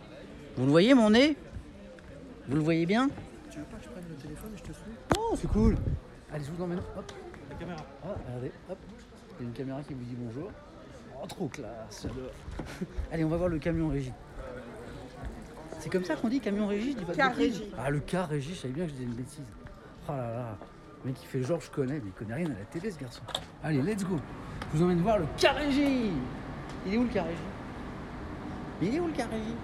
Vous 0.57 0.65
le 0.65 0.71
voyez 0.71 0.95
mon 0.95 1.11
nez? 1.11 1.37
Vous 2.47 2.55
le 2.55 2.61
voyez 2.63 2.87
bien? 2.87 3.07
Tu 3.51 3.59
veux 3.59 3.65
pas 3.65 3.77
que 3.77 3.83
je 3.83 3.89
prenne 3.89 4.03
le 4.09 4.15
téléphone 4.15 4.49
et 4.55 4.57
je 4.57 4.63
te 4.63 4.71
suis? 4.73 4.91
Oh, 5.15 5.35
c'est 5.39 5.47
cool. 5.47 5.77
Allez, 6.33 6.43
je 6.43 6.51
vous 6.51 6.63
emmène. 6.63 6.79
Hop. 6.97 7.11
La 7.51 7.55
caméra. 7.57 7.85
Ah, 8.03 8.07
regardez, 8.27 8.51
hop. 8.67 8.77
Il 9.39 9.43
y 9.43 9.45
a 9.45 9.47
une 9.47 9.53
caméra 9.53 9.83
qui 9.83 9.93
vous 9.93 10.03
dit 10.05 10.15
bonjour. 10.17 10.49
Oh, 11.21 11.27
trop 11.27 11.49
classe. 11.49 12.07
Allez, 13.11 13.23
on 13.23 13.29
va 13.29 13.37
voir 13.37 13.49
le 13.49 13.59
camion 13.59 13.89
régie. 13.89 14.11
C'est 15.77 15.91
comme 15.91 16.03
ça 16.03 16.15
qu'on 16.15 16.29
dit 16.29 16.39
camion 16.39 16.65
régie, 16.65 16.93
je 16.93 16.97
dis 16.97 17.05
pas 17.05 17.11
de 17.11 17.17
Car 17.17 17.35
bêtises. 17.35 17.59
régie. 17.59 17.71
Ah, 17.77 17.91
le 17.91 17.99
car 17.99 18.27
régie, 18.27 18.55
je 18.55 18.59
savais 18.61 18.73
bien 18.73 18.85
que 18.85 18.89
je 18.89 18.95
disais 18.95 19.05
une 19.05 19.13
bêtise. 19.13 19.45
Oh 20.07 20.11
là 20.11 20.17
là. 20.17 20.57
Le 21.03 21.09
mec, 21.11 21.19
il 21.21 21.27
fait 21.27 21.43
genre, 21.43 21.59
je 21.59 21.69
connais, 21.69 21.95
mais 21.95 22.07
il 22.07 22.11
connaît 22.11 22.35
rien 22.35 22.45
à 22.45 22.59
la 22.59 22.65
télé, 22.71 22.91
ce 22.91 22.99
garçon. 22.99 23.21
Allez, 23.63 23.81
let's 23.81 24.03
go. 24.03 24.19
Je 24.71 24.77
vous 24.77 24.83
emmène 24.83 25.01
voir 25.01 25.19
le 25.19 25.25
car 25.37 25.55
régie. 25.55 26.11
Il 26.85 26.93
est 26.93 26.97
où 26.97 27.03
le 27.03 27.09
car 27.09 27.25
régie 27.25 27.37
Il 28.81 28.95
est 28.95 28.99
où 28.99 29.07
le 29.07 29.13
car 29.13 29.29
régie 29.29 29.55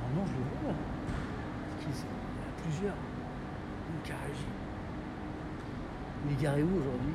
Ah 0.00 0.14
non, 0.14 0.24
je 0.26 0.32
le 0.32 0.38
vois 0.62 0.72
là. 0.72 0.78
Il 1.80 1.86
y 1.86 1.90
en 1.90 2.00
a 2.42 2.62
plusieurs. 2.62 2.94
Le 2.94 4.08
car 4.08 4.18
régie. 4.26 4.56
Il 6.26 6.32
est 6.32 6.42
garé 6.42 6.62
où 6.62 6.66
aujourd'hui? 6.66 7.14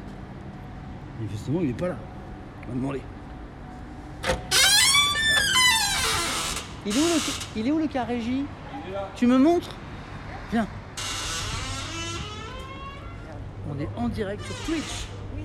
Manifestement, 1.19 1.59
il 1.61 1.69
est 1.69 1.73
pas 1.73 1.89
là. 1.89 1.97
On 2.63 2.67
va 2.67 2.73
demander. 2.73 3.01
Il 6.85 6.97
est 6.97 6.99
où 6.99 7.03
le, 7.03 7.19
il 7.57 7.67
est 7.67 7.71
où 7.71 7.77
le 7.77 7.87
Tu 9.15 9.27
me 9.27 9.37
montres? 9.37 9.75
Viens. 10.51 10.67
On 13.71 13.79
est 13.79 13.89
en 13.95 14.09
direct 14.09 14.43
sur 14.43 14.55
Twitch. 14.65 15.05
Oui. 15.35 15.43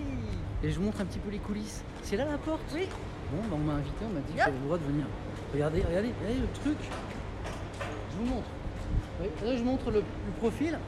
Et 0.63 0.71
je 0.71 0.79
vous 0.79 0.85
montre 0.87 1.01
un 1.01 1.05
petit 1.05 1.19
peu 1.19 1.31
les 1.31 1.39
coulisses. 1.39 1.83
C'est 2.03 2.17
là 2.17 2.25
la 2.25 2.39
porte 2.39 2.63
Oui. 2.75 2.89
Bon, 3.33 3.39
bah, 3.43 3.57
on 3.57 3.59
m'a 3.59 3.75
invité, 3.75 4.05
on 4.05 4.15
m'a 4.15 4.21
dit 4.21 4.33
que 4.33 4.39
j'avais 4.39 4.53
le 4.53 4.65
droit 4.65 4.79
de 4.79 4.85
venir. 4.85 5.07
Regardez, 5.53 5.83
regardez, 5.87 6.13
regardez 6.21 6.41
le 6.41 6.61
truc. 6.61 6.79
Je 8.13 8.17
vous 8.19 8.35
montre. 8.35 8.49
Là, 9.45 9.57
je 9.57 9.63
montre 9.63 9.91
le, 9.91 9.99
le 10.01 10.33
profil. 10.39 10.79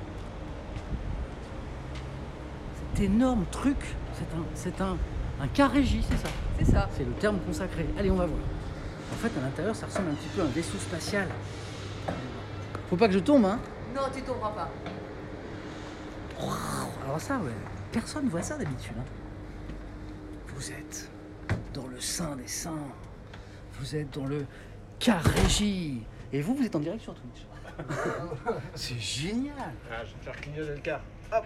Cet 2.94 3.04
énorme 3.04 3.44
truc, 3.50 3.76
c'est 4.14 4.34
un, 4.34 4.44
c'est 4.54 4.80
un, 4.80 4.96
c'est 5.54 6.16
ça. 6.16 6.28
C'est 6.58 6.64
ça. 6.64 6.88
C'est 6.96 7.04
le 7.04 7.12
terme 7.12 7.38
consacré. 7.46 7.86
Allez, 7.98 8.10
on 8.10 8.16
va 8.16 8.26
voir. 8.26 8.40
En 9.12 9.16
fait, 9.16 9.30
à 9.38 9.42
l'intérieur, 9.42 9.74
ça 9.76 9.86
ressemble 9.86 10.10
un 10.10 10.14
petit 10.14 10.28
peu 10.34 10.42
à 10.42 10.44
un 10.44 10.48
vaisseau 10.48 10.78
spatial. 10.78 11.28
Faut 12.90 12.96
pas 12.96 13.06
que 13.06 13.14
je 13.14 13.20
tombe, 13.20 13.44
hein. 13.44 13.58
Non, 13.94 14.02
tu 14.14 14.22
tomberas 14.22 14.50
pas. 14.50 14.70
Alors 17.08 17.20
ça, 17.20 17.38
ouais, 17.38 17.50
personne 17.90 18.28
voit 18.28 18.42
ça 18.42 18.56
d'habitude. 18.58 18.92
hein. 18.98 19.04
Vous 20.48 20.70
êtes 20.70 21.10
dans 21.72 21.86
le 21.86 21.98
sein 22.00 22.36
des 22.36 22.46
saints. 22.46 22.86
Vous 23.80 23.96
êtes 23.96 24.10
dans 24.12 24.26
le 24.26 24.44
car 24.98 25.22
régie. 25.22 26.02
Et 26.32 26.42
vous, 26.42 26.54
vous 26.54 26.64
êtes 26.64 26.76
en 26.76 26.80
direct 26.80 27.00
sur 27.02 27.14
Twitch. 27.14 27.46
C'est 28.74 28.98
génial. 28.98 29.54
Ah, 29.90 30.04
je 30.04 30.12
vais 30.14 30.20
faire 30.22 30.36
clignoter 30.40 30.70
le 30.74 30.78
car. 30.80 31.00
Ah, 31.30 31.42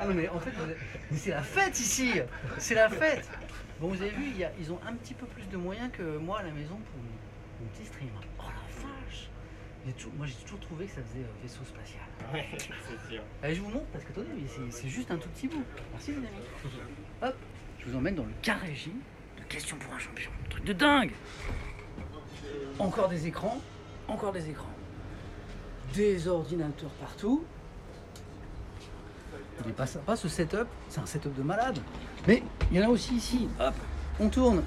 Ah 0.00 0.06
non 0.06 0.14
mais 0.14 0.28
en 0.28 0.38
fait, 0.40 0.52
c'est 1.14 1.30
la 1.30 1.42
fête 1.42 1.78
ici 1.78 2.12
C'est 2.56 2.74
la 2.76 2.88
fête 2.88 3.28
Bon 3.80 3.88
vous 3.88 4.00
avez 4.00 4.10
vu, 4.12 4.28
il 4.30 4.38
y 4.38 4.44
a- 4.44 4.52
ils 4.58 4.72
ont 4.72 4.78
un 4.88 4.94
petit 4.94 5.12
peu 5.12 5.26
plus 5.26 5.46
de 5.48 5.56
moyens 5.58 5.90
que 5.92 6.16
moi 6.16 6.38
à 6.38 6.42
la 6.44 6.52
maison 6.52 6.76
pour 6.76 6.96
mon, 7.02 7.10
mon 7.60 7.66
petit 7.72 7.84
stream. 7.84 8.08
Oh 8.38 8.44
toujours- 9.90 10.12
Moi 10.16 10.26
j'ai 10.26 10.34
toujours 10.34 10.60
trouvé 10.60 10.84
que 10.86 10.92
ça 10.92 11.00
faisait 11.10 11.24
euh, 11.24 11.42
vaisseau 11.42 11.64
spatial. 11.64 12.02
Ouais, 12.32 12.46
c'est 12.58 13.10
sûr. 13.12 13.22
Allez, 13.42 13.54
je 13.56 13.60
vous 13.62 13.68
montre 13.70 13.86
parce 13.92 14.04
que 14.04 14.10
attendez, 14.12 14.28
mais 14.36 14.70
c'est- 14.70 14.88
juste 14.88 15.10
un 15.10 15.16
tout 15.16 15.28
petit 15.30 15.48
bout. 15.48 15.64
Merci 15.92 16.12
les 16.12 16.18
amis. 16.18 16.26
Hop, 17.22 17.34
je 17.80 17.90
vous 17.90 17.96
emmène 17.96 18.14
dans 18.14 18.22
le 18.24 18.32
car 18.42 18.60
régie 18.60 18.92
de 19.38 19.42
questions 19.44 19.76
pour 19.78 19.92
un 19.92 19.98
champion. 19.98 20.30
Truc 20.50 20.64
de 20.64 20.72
dingue 20.72 21.10
Encore 22.78 23.08
des 23.08 23.26
écrans, 23.26 23.60
encore 24.08 24.32
des 24.32 24.48
écrans. 24.48 24.66
Des 25.94 26.28
ordinateurs 26.28 26.90
partout. 27.00 27.44
Il 29.64 29.70
est 29.70 29.74
pas 29.74 29.86
sympa 29.86 30.16
ce 30.16 30.28
setup, 30.28 30.66
c'est 30.88 31.00
un 31.00 31.06
setup 31.06 31.34
de 31.36 31.42
malade. 31.42 31.78
Mais 32.26 32.42
il 32.70 32.78
y 32.78 32.80
en 32.82 32.86
a 32.86 32.88
aussi 32.90 33.14
ici. 33.14 33.48
Hop, 33.60 33.74
on 34.20 34.28
tourne. 34.28 34.62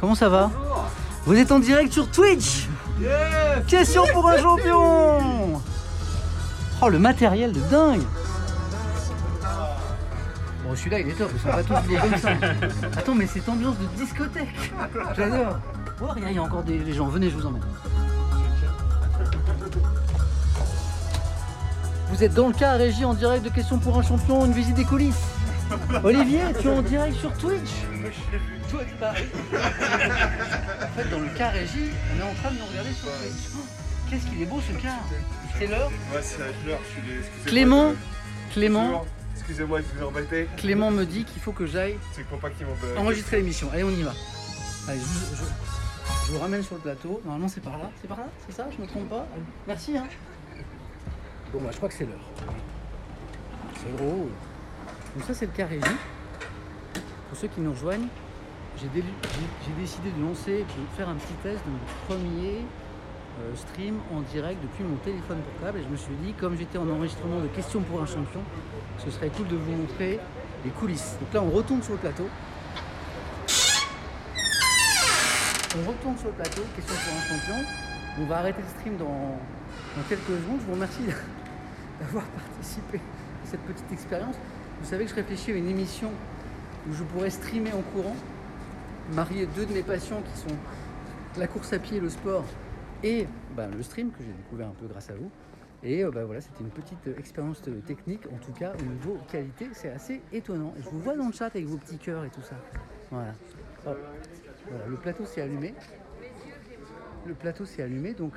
Comment 0.00 0.14
ça 0.14 0.28
va? 0.28 0.50
Vous 1.24 1.34
êtes 1.34 1.50
en 1.52 1.58
direct 1.58 1.92
sur 1.92 2.10
Twitch 2.10 2.66
Question 3.66 4.04
pour 4.12 4.28
un 4.28 4.38
champion 4.38 5.60
Oh 6.80 6.88
le 6.88 6.98
matériel 6.98 7.52
de 7.52 7.60
dingue 7.70 8.02
Bon 10.64 10.74
celui-là 10.74 11.00
il 11.00 11.08
est 11.10 11.12
top, 11.12 11.30
ils 11.34 11.40
sont 11.40 11.48
pas 11.48 11.62
tous 11.62 11.88
des 11.88 11.96
comme 11.96 12.16
ça. 12.16 12.30
Attends 12.96 13.14
mais 13.14 13.26
cette 13.26 13.48
ambiance 13.48 13.76
de 13.78 13.86
discothèque 14.02 14.72
J'adore 15.16 15.58
Oh 16.00 16.06
regarde, 16.06 16.30
il 16.30 16.36
y 16.36 16.38
a 16.38 16.42
encore 16.42 16.62
des 16.62 16.92
gens, 16.92 17.08
venez 17.08 17.30
je 17.30 17.36
vous 17.36 17.46
emmène. 17.46 17.62
Vous 22.10 22.22
êtes 22.22 22.34
dans 22.34 22.48
le 22.48 22.54
cas 22.54 22.72
régie 22.72 23.04
en 23.04 23.14
direct 23.14 23.44
de 23.44 23.50
Questions 23.50 23.78
pour 23.78 23.98
un 23.98 24.02
champion, 24.02 24.46
une 24.46 24.52
visite 24.52 24.74
des 24.74 24.84
coulisses. 24.84 25.24
Olivier, 26.04 26.40
tu 26.60 26.68
es 26.68 26.70
en 26.70 26.82
direct 26.82 27.16
sur 27.16 27.32
Twitch 27.34 27.84
Toi, 28.70 28.80
tu 28.88 28.94
parles. 28.96 29.16
En 29.16 30.88
fait, 30.96 31.08
dans 31.10 31.20
le 31.20 31.28
cas 31.36 31.48
régie, 31.50 31.90
on 32.14 32.20
est 32.20 32.30
en 32.30 32.34
train 32.34 32.50
de 32.50 32.58
nous 32.58 32.64
regarder 32.66 32.92
sur. 32.92 33.08
Oh, 33.08 33.60
Qu'est-ce 34.10 34.26
qu'il 34.26 34.42
est 34.42 34.46
beau 34.46 34.60
ce 34.60 34.72
car 34.80 34.98
C'est 35.58 35.66
l'heure 35.66 35.88
Ouais, 36.12 36.20
c'est 36.22 36.36
fleur, 36.36 36.78
je 36.84 36.90
suis 37.00 37.18
excusez-moi 37.18 37.44
Clément, 37.46 37.94
Clément. 38.52 39.04
Excusez-moi 39.36 39.80
de 39.80 39.84
vous. 39.98 40.46
Clément 40.56 40.90
me 40.90 41.04
dit 41.04 41.24
qu'il 41.24 41.42
faut 41.42 41.52
que 41.52 41.66
j'aille 41.66 41.98
pas 42.40 43.00
enregistrer 43.00 43.38
l'émission. 43.38 43.68
Allez, 43.72 43.84
on 43.84 43.90
y 43.90 44.02
va. 44.02 44.12
Allez, 44.88 45.00
je, 45.00 45.04
vous- 45.04 45.36
je- 45.36 46.26
je 46.26 46.32
vous 46.32 46.38
ramène 46.38 46.62
sur 46.62 46.76
le 46.76 46.80
plateau. 46.82 47.20
Normalement, 47.24 47.48
c'est 47.48 47.62
par 47.62 47.78
là. 47.78 47.90
C'est 48.00 48.08
par 48.08 48.18
là 48.18 48.26
C'est 48.48 48.54
ça 48.56 48.66
Je 48.76 48.80
me 48.82 48.86
trompe 48.88 49.08
pas 49.08 49.26
Merci. 49.66 49.96
Hein. 49.96 50.04
Bon, 51.52 51.60
bah, 51.60 51.68
je 51.72 51.76
crois 51.76 51.88
que 51.88 51.94
c'est 51.94 52.04
l'heure. 52.04 52.18
C'est 53.76 53.96
gros. 53.96 54.28
Donc, 55.16 55.24
ça, 55.26 55.34
c'est 55.34 55.46
le 55.46 55.52
cas 55.52 55.66
régie. 55.66 55.82
Pour 57.28 57.38
ceux 57.38 57.48
qui 57.48 57.60
nous 57.60 57.72
rejoignent, 57.72 58.06
j'ai 58.78 58.88
décidé 59.80 60.10
de 60.10 60.22
lancer, 60.22 60.58
de 60.58 60.96
faire 60.96 61.08
un 61.08 61.14
petit 61.14 61.32
test 61.42 61.64
de 61.64 61.70
mon 61.70 61.78
premier 62.06 62.58
euh, 63.40 63.54
stream 63.54 63.98
en 64.14 64.20
direct 64.20 64.62
depuis 64.62 64.84
mon 64.84 64.96
téléphone 64.96 65.38
portable. 65.38 65.78
Et 65.78 65.82
je 65.82 65.88
me 65.88 65.96
suis 65.96 66.14
dit, 66.22 66.32
comme 66.34 66.56
j'étais 66.56 66.78
en 66.78 66.88
enregistrement 66.88 67.40
de 67.40 67.48
questions 67.48 67.80
pour 67.80 68.02
un 68.02 68.06
champion, 68.06 68.40
ce 68.98 69.10
serait 69.10 69.30
cool 69.30 69.48
de 69.48 69.56
vous 69.56 69.72
montrer 69.72 70.20
les 70.64 70.70
coulisses. 70.70 71.16
Donc 71.20 71.32
là, 71.32 71.42
on 71.42 71.50
retourne 71.50 71.82
sur 71.82 71.94
le 71.94 71.98
plateau. 72.00 72.28
On 75.78 75.88
retourne 75.88 76.16
sur 76.16 76.28
le 76.28 76.34
plateau, 76.34 76.62
question 76.74 76.94
pour 76.94 77.14
un 77.14 77.38
champion. 77.38 77.68
On 78.18 78.24
va 78.24 78.38
arrêter 78.38 78.62
le 78.62 78.68
stream 78.80 78.96
dans, 78.96 79.38
dans 79.96 80.02
quelques 80.08 80.26
secondes. 80.26 80.60
Je 80.60 80.66
vous 80.66 80.72
remercie 80.72 81.02
d'avoir 82.00 82.24
participé 82.24 82.98
à 82.98 83.50
cette 83.50 83.60
petite 83.60 83.90
expérience. 83.92 84.36
Vous 84.80 84.88
savez 84.88 85.04
que 85.04 85.10
je 85.10 85.16
réfléchis 85.16 85.52
à 85.52 85.54
une 85.54 85.68
émission 85.68 86.10
où 86.88 86.94
je 86.94 87.02
pourrais 87.04 87.30
streamer 87.30 87.72
en 87.72 87.82
courant, 87.92 88.16
marier 89.12 89.46
deux 89.46 89.66
de 89.66 89.72
mes 89.72 89.82
passions 89.82 90.22
qui 90.22 90.38
sont 90.40 90.56
la 91.38 91.46
course 91.46 91.72
à 91.72 91.78
pied 91.78 92.00
le 92.00 92.08
sport 92.08 92.44
et 93.02 93.26
bah, 93.56 93.68
le 93.74 93.82
stream 93.82 94.10
que 94.10 94.18
j'ai 94.20 94.32
découvert 94.32 94.68
un 94.68 94.74
peu 94.80 94.86
grâce 94.86 95.10
à 95.10 95.14
vous. 95.14 95.30
Et 95.82 96.02
bah, 96.04 96.24
voilà, 96.24 96.40
c'était 96.40 96.62
une 96.62 96.70
petite 96.70 97.06
expérience 97.18 97.62
technique, 97.86 98.26
en 98.26 98.38
tout 98.38 98.52
cas 98.52 98.72
au 98.80 98.82
niveau 98.82 99.18
qualité, 99.30 99.68
c'est 99.72 99.90
assez 99.90 100.20
étonnant. 100.32 100.74
Je 100.78 100.88
vous 100.88 100.98
vois 100.98 101.16
dans 101.16 101.26
le 101.26 101.32
chat 101.32 101.46
avec 101.46 101.66
vos 101.66 101.76
petits 101.76 101.98
cœurs 101.98 102.24
et 102.24 102.30
tout 102.30 102.42
ça. 102.42 102.56
Voilà. 103.10 103.32
Hop. 103.86 103.98
Voilà, 104.68 104.86
le 104.86 104.96
plateau 104.96 105.24
s'est 105.26 105.42
allumé. 105.42 105.74
Le 107.26 107.34
plateau 107.34 107.64
s'est 107.64 107.82
allumé, 107.82 108.14
donc 108.14 108.32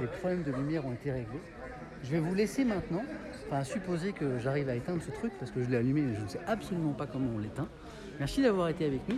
les 0.00 0.06
problèmes 0.06 0.42
de 0.42 0.52
lumière 0.52 0.86
ont 0.86 0.92
été 0.92 1.10
réglés. 1.10 1.40
Je 2.02 2.10
vais 2.10 2.20
vous 2.20 2.34
laisser 2.34 2.64
maintenant, 2.64 3.02
enfin 3.46 3.64
supposer 3.64 4.12
que 4.12 4.38
j'arrive 4.38 4.68
à 4.68 4.74
éteindre 4.74 5.02
ce 5.02 5.10
truc 5.10 5.32
parce 5.38 5.50
que 5.50 5.62
je 5.62 5.68
l'ai 5.68 5.78
allumé 5.78 6.02
mais 6.02 6.14
je 6.14 6.22
ne 6.22 6.28
sais 6.28 6.40
absolument 6.46 6.92
pas 6.92 7.06
comment 7.06 7.30
on 7.34 7.38
l'éteint. 7.38 7.68
Merci 8.18 8.42
d'avoir 8.42 8.68
été 8.68 8.86
avec 8.86 9.08
nous. 9.08 9.16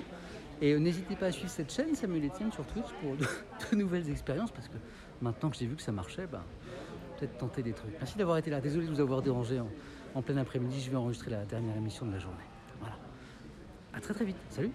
Et 0.60 0.72
euh, 0.72 0.78
n'hésitez 0.78 1.14
pas 1.14 1.26
à 1.26 1.32
suivre 1.32 1.50
cette 1.50 1.72
chaîne, 1.72 1.94
Samuel 1.94 2.26
Etienne, 2.26 2.52
sur 2.52 2.64
Twitch 2.66 2.88
pour 3.00 3.16
de, 3.70 3.76
nouvelles 3.76 4.10
expériences 4.10 4.50
parce 4.50 4.68
que 4.68 4.76
maintenant 5.22 5.50
que 5.50 5.56
j'ai 5.56 5.66
vu 5.66 5.76
que 5.76 5.82
ça 5.82 5.92
marchait, 5.92 6.26
bah, 6.26 6.44
peut-être 7.18 7.38
tenter 7.38 7.62
des 7.62 7.72
trucs. 7.72 7.92
Merci 7.98 8.18
d'avoir 8.18 8.38
été 8.38 8.50
là. 8.50 8.60
Désolé 8.60 8.86
de 8.86 8.90
vous 8.90 9.00
avoir 9.00 9.22
dérangé 9.22 9.60
en, 9.60 9.68
en 10.14 10.22
plein 10.22 10.36
après-midi. 10.36 10.80
Je 10.80 10.90
vais 10.90 10.96
enregistrer 10.96 11.30
la 11.30 11.44
dernière 11.44 11.76
émission 11.76 12.06
de 12.06 12.12
la 12.12 12.18
journée. 12.18 12.36
Voilà. 12.80 12.96
À 13.94 14.00
très 14.00 14.14
très 14.14 14.24
vite. 14.24 14.36
Salut 14.50 14.72